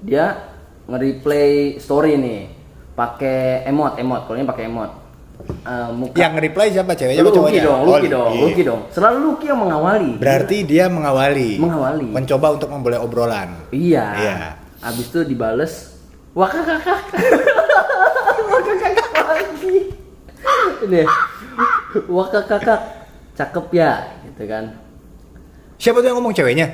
dia 0.03 0.51
nge-replay 0.91 1.79
story 1.79 2.19
nih. 2.19 2.60
Pakai 2.91 3.65
emot, 3.65 3.95
emot. 3.95 4.21
Kalau 4.25 4.35
ini 4.35 4.45
pakai 4.45 4.65
emot. 4.65 4.91
Eh, 5.41 5.89
muka 5.91 6.15
Yang 6.15 6.33
reply 6.39 6.67
siapa 6.69 6.93
ceweknya 6.93 7.21
apa 7.21 7.27
Lucky 7.27 7.37
cowoknya? 7.39 7.61
dong, 7.63 7.79
Oh, 7.81 7.87
Lucky 7.89 8.09
dong, 8.09 8.31
Lucky. 8.37 8.63
Dong. 8.63 8.81
Selalu 8.89 9.17
Lucky 9.25 9.45
yang 9.47 9.59
mengawali. 9.59 10.11
Berarti 10.15 10.57
dia 10.61 10.85
mengawali. 10.85 11.49
Mengawali. 11.57 12.07
Mencoba 12.07 12.47
untuk 12.53 12.69
memulai 12.69 12.99
obrolan. 12.99 13.49
Iya. 13.69 14.05
Iya. 14.15 14.35
Habis 14.81 15.09
itu 15.09 15.19
dibales 15.23 15.73
wakakakak. 16.33 17.01
wakakakak 18.47 19.09
lagi. 19.29 19.77
Ini. 20.83 21.01
Wakakakak. 22.05 22.81
Cakep 23.31 23.65
ya, 23.71 23.91
gitu 24.23 24.43
kan. 24.45 24.77
Siapa 25.77 25.97
tuh 25.97 26.07
yang 26.07 26.17
ngomong 26.19 26.35
ceweknya? 26.35 26.67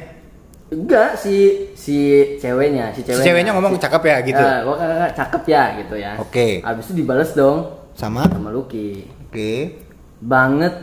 Enggak 0.68 1.16
si 1.16 1.36
si 1.80 1.96
ceweknya, 2.44 2.92
si 2.92 3.00
Si 3.00 3.08
ceweknya. 3.08 3.24
ceweknya 3.24 3.52
ngomong 3.56 3.80
cakep 3.80 4.04
ya 4.04 4.18
gitu. 4.20 4.44
Eh, 4.44 4.60
wakakakak 4.68 5.12
cakep 5.16 5.44
ya 5.48 5.64
gitu 5.80 5.96
ya. 5.96 6.12
Oke. 6.20 6.48
Habis 6.60 6.92
itu 6.92 6.94
dibales 7.00 7.32
dong 7.32 7.72
Sama? 7.96 8.28
sama 8.28 8.52
Lucky. 8.52 9.08
Oke. 9.26 9.80
Banget. 10.20 10.76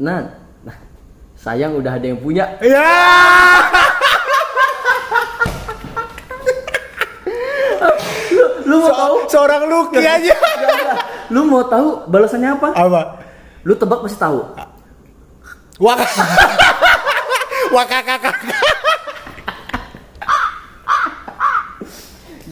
Nah, 0.00 0.32
nah, 0.64 0.76
sayang 1.36 1.76
udah 1.76 1.92
ada 1.92 2.06
yang 2.08 2.16
punya. 2.16 2.56
Ya. 2.64 2.88
Lu, 8.32 8.44
lu 8.64 8.76
mau 8.80 8.92
tahu? 8.94 9.16
Seorang 9.28 9.62
Lucky 9.68 10.00
aja. 10.00 10.34
Lu 11.28 11.40
mau 11.44 11.64
tahu 11.64 11.88
balasannya 12.08 12.50
apa? 12.54 12.68
Apa? 12.72 13.02
Lu 13.62 13.76
tebak 13.76 14.00
pasti 14.00 14.16
tahu. 14.16 14.40
Wak 15.78 15.98
Wakakakak. 17.76 18.36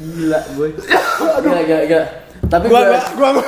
Gila 0.01 0.41
gue. 0.57 0.69
Gila, 1.45 1.61
gila, 1.63 1.83
gila. 1.87 2.07
Tapi 2.41 2.67
Gua 2.67 2.83
gua 2.83 2.99
gua 3.15 3.29
gua. 3.37 3.47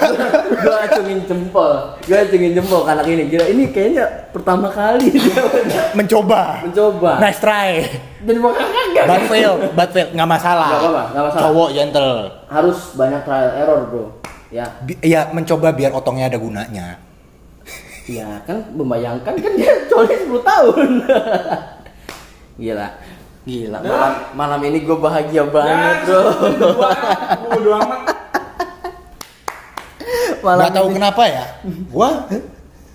gue 0.53 0.77
acungin 0.79 1.19
jempol. 1.25 1.73
Gue 1.99 2.15
acungin 2.15 2.53
jempol 2.53 2.85
anak 2.85 3.03
ini. 3.05 3.25
Gila, 3.27 3.45
ini 3.47 3.65
kayaknya 3.69 4.05
pertama 4.31 4.69
kali 4.69 5.11
dia 5.11 5.43
mencoba. 5.99 6.61
mencoba. 6.63 7.19
Nice 7.19 7.41
try. 7.41 7.83
Dan 8.23 8.39
bakal 8.39 8.63
kagak. 8.63 9.05
But 9.09 9.23
fail, 9.27 9.53
but 9.73 9.89
fail, 9.91 10.09
nggak 10.13 10.29
masalah. 10.31 10.69
Nggak 10.69 10.83
apa-apa, 10.85 11.03
nggak 11.09 11.25
masalah. 11.25 11.43
Cowok 11.43 11.69
gentle. 11.73 12.15
Harus 12.47 12.79
banyak 12.95 13.21
trial 13.23 13.51
error, 13.57 13.81
Bro. 13.89 14.05
Ya. 14.53 14.67
Bi- 14.79 15.01
ya 15.01 15.21
mencoba 15.33 15.73
biar 15.73 15.91
otongnya 15.91 16.29
ada 16.29 16.37
gunanya. 16.37 16.87
Ya, 18.05 18.29
kan 18.45 18.61
membayangkan 18.71 19.35
kan 19.35 19.53
dia 19.57 19.73
coli 19.89 20.13
10 20.13 20.37
tahun. 20.43 20.89
Gila. 22.55 22.89
Gila. 23.43 23.79
Malam, 23.81 24.13
malam 24.33 24.61
ini 24.63 24.79
gue 24.81 24.95
bahagia 24.95 25.43
banget, 25.45 26.07
Bro. 26.07 26.23
Bodo 27.51 27.71
amat. 27.75 28.01
Malam 30.43 30.65
Gak 30.65 30.75
tahu 30.75 30.87
ini- 30.89 30.95
kenapa 30.99 31.23
ya. 31.27 31.45
Gua 31.95 32.09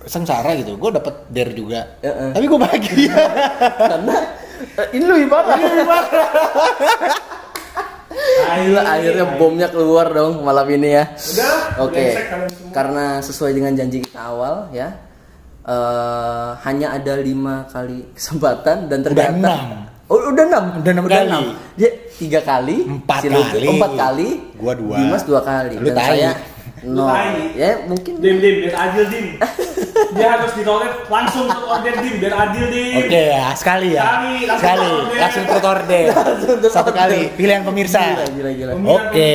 sengsara 0.04 0.52
gitu. 0.54 0.76
Gua 0.76 0.90
dapet 0.90 1.14
dare 1.28 1.52
juga. 1.52 1.80
Heeh. 2.00 2.30
Tapi 2.32 2.44
gua 2.44 2.60
bahagia. 2.60 3.12
karena 3.76 4.16
eh, 4.76 4.88
ini 4.96 5.04
lu 5.04 5.16
ibarat. 5.20 5.58
Gila, 8.48 8.82
akhirnya 8.82 9.24
bomnya 9.38 9.68
keluar 9.68 10.06
dong 10.10 10.42
malam 10.42 10.66
ini 10.66 10.88
ya. 10.90 11.04
Udah, 11.12 11.54
Oke, 11.84 12.04
semua. 12.16 12.72
karena 12.72 13.04
sesuai 13.20 13.52
dengan 13.52 13.72
janji 13.72 14.02
kita 14.02 14.18
awal 14.18 14.68
ya, 14.72 14.88
eh, 15.62 16.50
hanya 16.64 16.96
ada 16.96 17.14
lima 17.16 17.68
kali 17.68 18.12
kesempatan 18.12 18.88
dan 18.88 18.98
ternyata 19.00 19.30
enam. 19.30 19.68
Oh, 20.08 20.32
udah 20.32 20.44
enam. 20.46 20.64
Udah 20.80 20.90
enam 20.90 21.04
kali. 21.04 21.28
enam. 21.28 21.44
Dia 21.76 21.90
tiga 22.10 22.40
kali, 22.40 22.76
Empat 22.82 23.22
kali. 23.22 23.68
empat 23.68 23.92
kali, 23.94 24.28
Gua 24.56 24.72
dua. 24.72 24.96
Dimas 24.96 25.22
dua 25.22 25.40
kali, 25.40 25.76
Lu 25.76 25.86
dan 25.86 25.94
tai. 25.94 26.08
saya 26.08 26.30
tai. 26.78 27.36
Ya 27.52 27.70
mungkin. 27.84 28.12
Dim, 28.16 28.36
dim, 28.38 28.54
biar 28.62 28.74
adil, 28.80 29.04
dim. 29.06 29.26
Dia 30.08 30.28
harus 30.32 30.50
ditolet 30.54 30.88
langsung 31.04 31.44
ke 31.44 31.58
order, 31.60 31.94
dim, 32.00 32.14
biar 32.18 32.34
adil, 32.40 32.64
dim. 32.66 32.96
Oke 32.98 33.20
ya, 33.28 33.52
sekali 33.52 33.88
ya. 33.92 34.00
Sekali, 34.00 34.32
langsung 34.40 34.56
Sekali. 34.58 34.88
order. 34.88 35.14
Langsung 35.20 35.44
turut 35.44 35.66
order. 35.74 36.04
Satu 36.70 36.90
kali. 36.90 37.20
Pilihan 37.34 37.62
pemirsa. 37.62 38.00
Gila, 38.00 38.26
gila, 38.32 38.50
gila. 38.50 38.72
Pemilihan 38.74 39.04
Oke, 39.04 39.30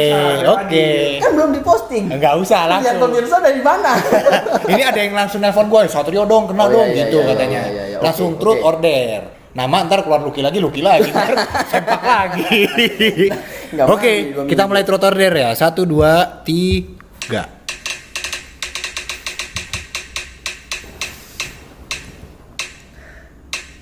oke. 0.50 0.88
Kan 1.22 1.32
belum 1.34 1.50
diposting. 1.54 2.04
Enggak 2.10 2.34
usah 2.36 2.60
Lihat 2.66 2.72
langsung. 2.82 3.00
pemirsa 3.06 3.36
dari 3.38 3.62
mana? 3.62 3.92
Ini 4.74 4.82
ada 4.84 5.00
yang 5.00 5.14
langsung 5.14 5.40
nelpon 5.40 5.70
gue, 5.70 5.82
Satrio 5.86 6.26
dong, 6.26 6.50
kenal 6.50 6.66
Oh, 6.66 6.72
iya, 6.72 6.76
dong 6.76 6.88
iya, 6.90 7.02
gitu 7.06 7.18
iya, 7.20 7.28
katanya. 7.30 7.62
iya, 7.62 7.70
iya, 7.70 7.84
iya. 7.92 7.98
Langsung 8.02 8.30
Oke, 8.34 8.42
truth 8.42 8.58
oke. 8.58 8.70
order. 8.74 9.43
Nama 9.54 9.86
ntar 9.86 10.02
keluar 10.02 10.26
Lucky 10.26 10.42
lagi, 10.42 10.58
Lucky 10.58 10.82
lagi, 10.82 11.10
ntar 11.14 11.38
sempak 11.70 12.02
lagi. 12.02 12.66
Oke, 13.86 14.34
mandi, 14.34 14.34
dua 14.34 14.46
kita 14.50 14.64
mulai 14.66 14.82
truth 14.82 15.06
order 15.06 15.30
ya. 15.30 15.50
Satu, 15.54 15.86
dua, 15.86 16.42
tiga. 16.42 17.46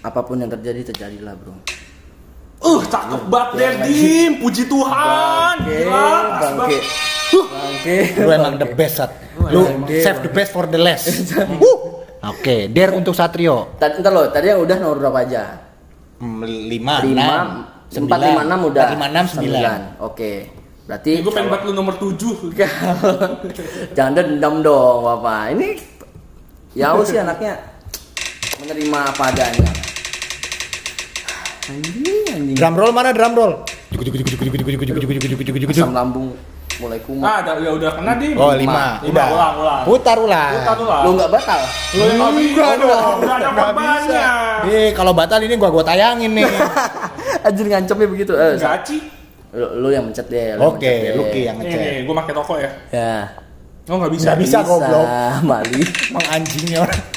Apa 0.03 0.19
pun 0.27 0.43
yang 0.43 0.51
terjadi 0.51 0.91
terjadilah, 0.91 1.39
Bro. 1.39 1.55
Uh, 2.61 2.83
cakep 2.91 3.23
banget, 3.31 3.49
Der, 3.57 3.73
dim. 3.87 4.31
Puji 4.43 4.67
Tuhan. 4.67 5.55
Bangke, 5.65 5.77
Gila, 5.87 6.11
bangke. 7.39 7.99
Lu 8.19 8.29
emang 8.29 8.53
the 8.59 8.67
best, 8.75 8.99
Sat. 8.99 9.11
Lu 9.49 9.87
save 9.87 10.19
the 10.19 10.31
best 10.35 10.51
for 10.51 10.67
the 10.67 10.77
last. 10.77 11.07
Wuh. 11.57 11.90
Oke, 12.21 12.69
dare 12.69 12.93
untuk 12.93 13.17
Satrio. 13.17 13.73
Tadi 13.81 13.97
ntar 13.97 14.13
lo, 14.13 14.29
tadi 14.29 14.53
yang 14.53 14.61
udah 14.61 14.77
nomor 14.77 14.97
berapa 15.01 15.19
aja? 15.25 15.57
Hmm, 16.21 16.45
Lima, 16.45 17.01
Lima, 17.01 17.25
enam, 17.25 17.47
empat 17.89 18.19
lima 18.21 18.41
enam 18.45 18.59
udah. 18.69 18.83
Empat, 18.85 18.93
lima, 18.93 19.07
enam, 19.09 19.25
sembilan. 19.25 19.79
Oke. 20.05 20.33
Berarti 20.85 21.11
Gue 21.25 21.33
pengen 21.33 21.49
banget 21.49 21.63
lu 21.65 21.73
nomor 21.73 21.97
7. 21.97 22.53
jangan 23.97 24.13
dendam 24.13 24.61
dong, 24.61 25.01
Bapak. 25.01 25.57
Ini 25.57 25.69
ya 26.77 26.93
sih 27.01 27.17
anaknya 27.17 27.57
menerima 28.61 28.99
apa 29.01 29.23
adanya. 29.33 29.71
Anjing, 31.73 32.25
anjing. 32.37 32.55
Drum 32.57 32.73
roll 32.77 32.93
mana 32.93 33.09
drum 33.17 33.33
roll? 33.33 33.53
Asam 35.73 35.89
lambung 35.89 36.37
mulai 36.81 36.99
kumat. 37.05 37.23
Ah, 37.23 37.35
ada, 37.45 37.51
ya 37.61 37.71
udah 37.71 37.91
kena, 37.93 38.11
dim. 38.17 38.33
Oh, 38.33 38.51
lima. 38.57 38.97
Lima, 38.99 39.13
Udah. 39.13 39.27
ulang, 39.29 39.55
ulang. 39.61 39.81
Putar 39.85 40.17
ulang. 40.17 40.51
Putar 40.57 40.77
ulang. 40.81 41.01
Lu 41.05 41.09
nggak 41.13 41.29
batal? 41.29 41.61
Lu 41.93 42.01
yang 42.01 42.17
nggak 42.17 42.33
bisa 42.33 42.49
Enggak 42.51 42.73
dong. 42.81 43.15
Udah 43.21 43.35
ada 43.37 43.49
korbannya. 43.53 44.25
Eh, 44.65 44.89
kalau 44.91 45.11
batal 45.13 45.39
ini 45.45 45.53
gua 45.55 45.69
gua 45.69 45.83
tayangin 45.85 46.31
nih. 46.33 46.49
Anjir 47.45 47.65
ngancemnya 47.69 48.07
begitu. 48.09 48.33
Eh, 48.33 48.57
Gaci. 48.57 48.97
lu, 49.53 49.67
lu 49.85 49.87
yang 49.93 50.09
mencet 50.09 50.25
deh. 50.25 50.57
Oke, 50.57 50.81
mencet 50.81 51.05
deh. 51.05 51.13
Lucky 51.15 51.41
yang 51.45 51.57
Nih, 51.61 51.67
ngecek. 51.69 51.79
nih, 51.79 51.95
gue 52.07 52.15
pakai 52.17 52.33
toko 52.33 52.53
ya. 52.57 52.69
Ya. 52.89 53.15
Oh, 53.89 53.95
nggak 53.99 54.11
bisa. 54.15 54.25
Nggak 54.31 54.39
bisa, 54.41 54.57
goblok. 54.63 55.07
Mali. 55.43 55.81
Emang 56.09 56.25
anjingnya 56.31 56.77
orang. 56.81 57.01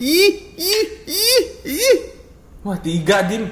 Ih. 0.00 0.43
Wah, 2.74 2.82
tiga, 2.82 3.22
dim. 3.22 3.46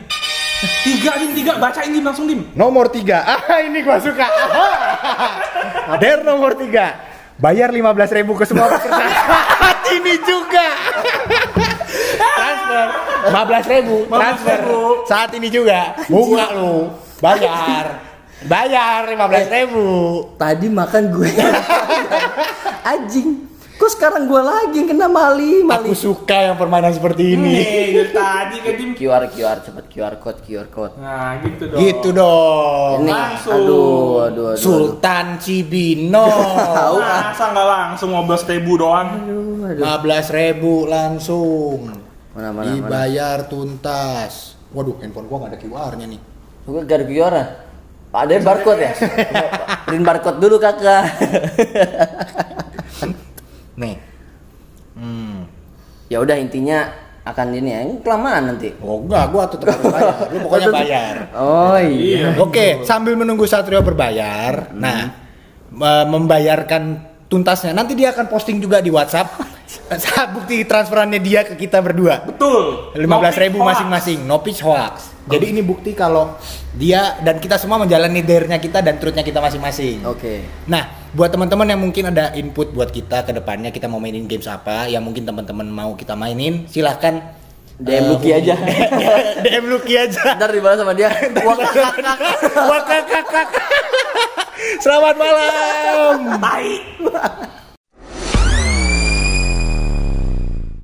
Tiga, 0.83 1.15
dim, 1.15 1.31
tiga. 1.31 1.55
Bacain, 1.63 1.95
dim, 1.95 2.03
langsung, 2.03 2.27
dim. 2.27 2.43
Nomor 2.59 2.91
tiga. 2.91 3.23
Ah, 3.47 3.63
ini 3.63 3.87
gua 3.87 4.03
suka. 4.03 4.27
Dare 6.03 6.27
nomor 6.27 6.59
tiga. 6.59 6.99
Bayar 7.39 7.71
15.000 7.71 8.19
ribu 8.19 8.35
ke 8.35 8.43
semua 8.51 8.67
peserta. 8.67 8.99
ini 9.95 10.19
juga. 10.27 10.67
transfer. 12.35 12.87
15.000 13.31 13.71
ribu. 13.71 13.97
Transfer. 14.11 14.59
15.000. 14.59 15.07
Saat 15.07 15.31
ini 15.39 15.49
juga. 15.55 15.95
Bunga 16.11 16.47
lu. 16.59 16.91
Bayar. 17.23 18.03
Bayar 18.43 19.07
15.000 19.07 19.55
ribu. 19.55 19.87
Tadi 20.35 20.67
makan 20.67 21.03
gue. 21.15 21.31
Anjing. 22.91 23.52
Kok 23.83 23.99
sekarang 23.99 24.31
gue 24.31 24.39
lagi 24.39 24.79
yang 24.79 24.95
kena 24.95 25.11
mali, 25.11 25.67
mali. 25.67 25.91
Aku 25.91 25.99
suka 25.99 26.39
yang 26.39 26.55
permainan 26.55 26.95
seperti 26.95 27.35
ini. 27.35 27.51
Nih, 27.59 28.15
tadi 28.15 28.63
kan, 28.63 28.79
dim. 28.79 28.95
QR 28.95 29.27
QR 29.27 29.59
cepet 29.59 29.91
QR 29.91 30.23
code 30.23 30.39
QR 30.47 30.71
code. 30.71 30.95
Nah, 31.03 31.43
gitu 31.43 31.67
dong. 31.67 31.81
Gitu 31.83 32.09
dong. 32.15 32.97
Ini 33.03 33.11
langsung. 33.11 33.59
aduh 33.59 34.15
aduh 34.23 34.47
aduh. 34.55 34.63
Sultan 34.63 35.27
Cibino. 35.43 36.31
Tahu. 36.79 36.97
Masa 37.03 37.45
nggak 37.51 37.67
langsung 37.67 38.15
15 38.15 38.53
ribu 38.55 38.73
doang? 38.79 39.09
Aduh, 39.19 39.67
aduh. 39.67 39.83
15 39.83 40.31
ribu 40.39 40.73
langsung. 40.87 41.79
Mana 42.39 42.55
mana 42.55 42.55
mana. 42.55 42.79
Dibayar 42.79 43.39
tuntas. 43.51 44.55
Waduh, 44.71 45.03
handphone 45.03 45.27
gua 45.27 45.51
gak 45.51 45.51
ada 45.51 45.59
QR-nya 45.59 46.07
nih. 46.07 46.21
Gue 46.71 46.87
gak 46.87 47.03
ada 47.03 47.07
QR. 47.11 47.35
Ada 48.15 48.33
barcode 48.47 48.79
ya? 48.79 48.93
Print 49.91 50.05
barcode 50.07 50.39
dulu 50.39 50.63
kakak. 50.63 51.03
Nih. 53.77 53.97
Hmm. 54.93 55.49
ya 56.13 56.21
udah 56.21 56.37
intinya 56.37 56.93
akan 57.23 57.55
ini 57.57 57.71
ya, 57.73 57.81
ini 57.87 57.95
kelamaan 58.05 58.53
nanti. 58.53 58.75
Oh 58.85 59.01
enggak, 59.01 59.31
gua 59.33 59.49
tetap 59.49 59.73
harus 59.73 59.89
bayar. 59.89 60.17
Lu 60.29 60.39
pokoknya 60.45 60.69
bayar. 60.69 61.15
Oh 61.39 61.79
iya. 61.79 62.35
Oke, 62.37 62.83
sambil 62.85 63.15
menunggu 63.15 63.47
Satrio 63.49 63.81
berbayar, 63.81 64.75
nah 64.75 65.15
me- 65.71 66.07
membayarkan 66.11 66.99
tuntasnya. 67.31 67.73
Nanti 67.73 67.95
dia 67.97 68.13
akan 68.13 68.29
posting 68.29 68.61
juga 68.61 68.83
di 68.83 68.93
WhatsApp 68.93 69.39
saat 69.97 70.29
bukti 70.37 70.67
transferannya 70.67 71.23
dia 71.23 71.47
ke 71.47 71.55
kita 71.55 71.81
berdua. 71.81 72.27
Betul. 72.29 72.93
15.000 72.99 73.45
ribu 73.49 73.59
Hoax. 73.63 73.69
masing-masing, 73.73 74.19
no 74.27 74.43
pitch 74.45 74.61
hoax. 74.61 75.12
Jadi 75.23 75.55
ini 75.55 75.63
bukti 75.63 75.95
kalau 75.95 76.35
dia 76.75 77.15
dan 77.23 77.39
kita 77.39 77.55
semua 77.55 77.79
menjalani 77.79 78.27
dare-nya 78.27 78.59
kita 78.59 78.83
dan 78.83 78.99
truth-nya 78.99 79.23
kita 79.23 79.39
masing-masing. 79.39 80.03
Oke. 80.03 80.43
Nah, 80.67 81.11
buat 81.15 81.31
teman-teman 81.31 81.71
yang 81.71 81.79
mungkin 81.79 82.11
ada 82.11 82.35
input 82.35 82.75
buat 82.75 82.91
kita 82.91 83.23
ke 83.23 83.31
depannya 83.31 83.71
kita 83.71 83.87
mau 83.87 84.03
mainin 84.03 84.27
games 84.27 84.51
apa 84.51 84.91
yang 84.91 85.07
mungkin 85.07 85.23
teman-teman 85.23 85.71
mau 85.71 85.95
kita 85.95 86.19
mainin, 86.19 86.67
silahkan 86.67 87.23
DM 87.79 88.05
eh, 88.05 88.11
Lucky 88.11 88.31
aja. 88.35 88.55
DM 89.47 89.65
Lucky 89.71 89.95
aja. 89.99 90.39
Ntar 90.39 90.51
dibalas 90.51 90.79
sama 90.79 90.95
dia. 90.95 91.11
Wah 91.43 91.57
kakak. 91.57 91.95
Wah, 92.71 92.83
kakak. 92.87 93.49
Selamat 94.83 95.15
malam. 95.19 96.39
Tai. 96.39 97.59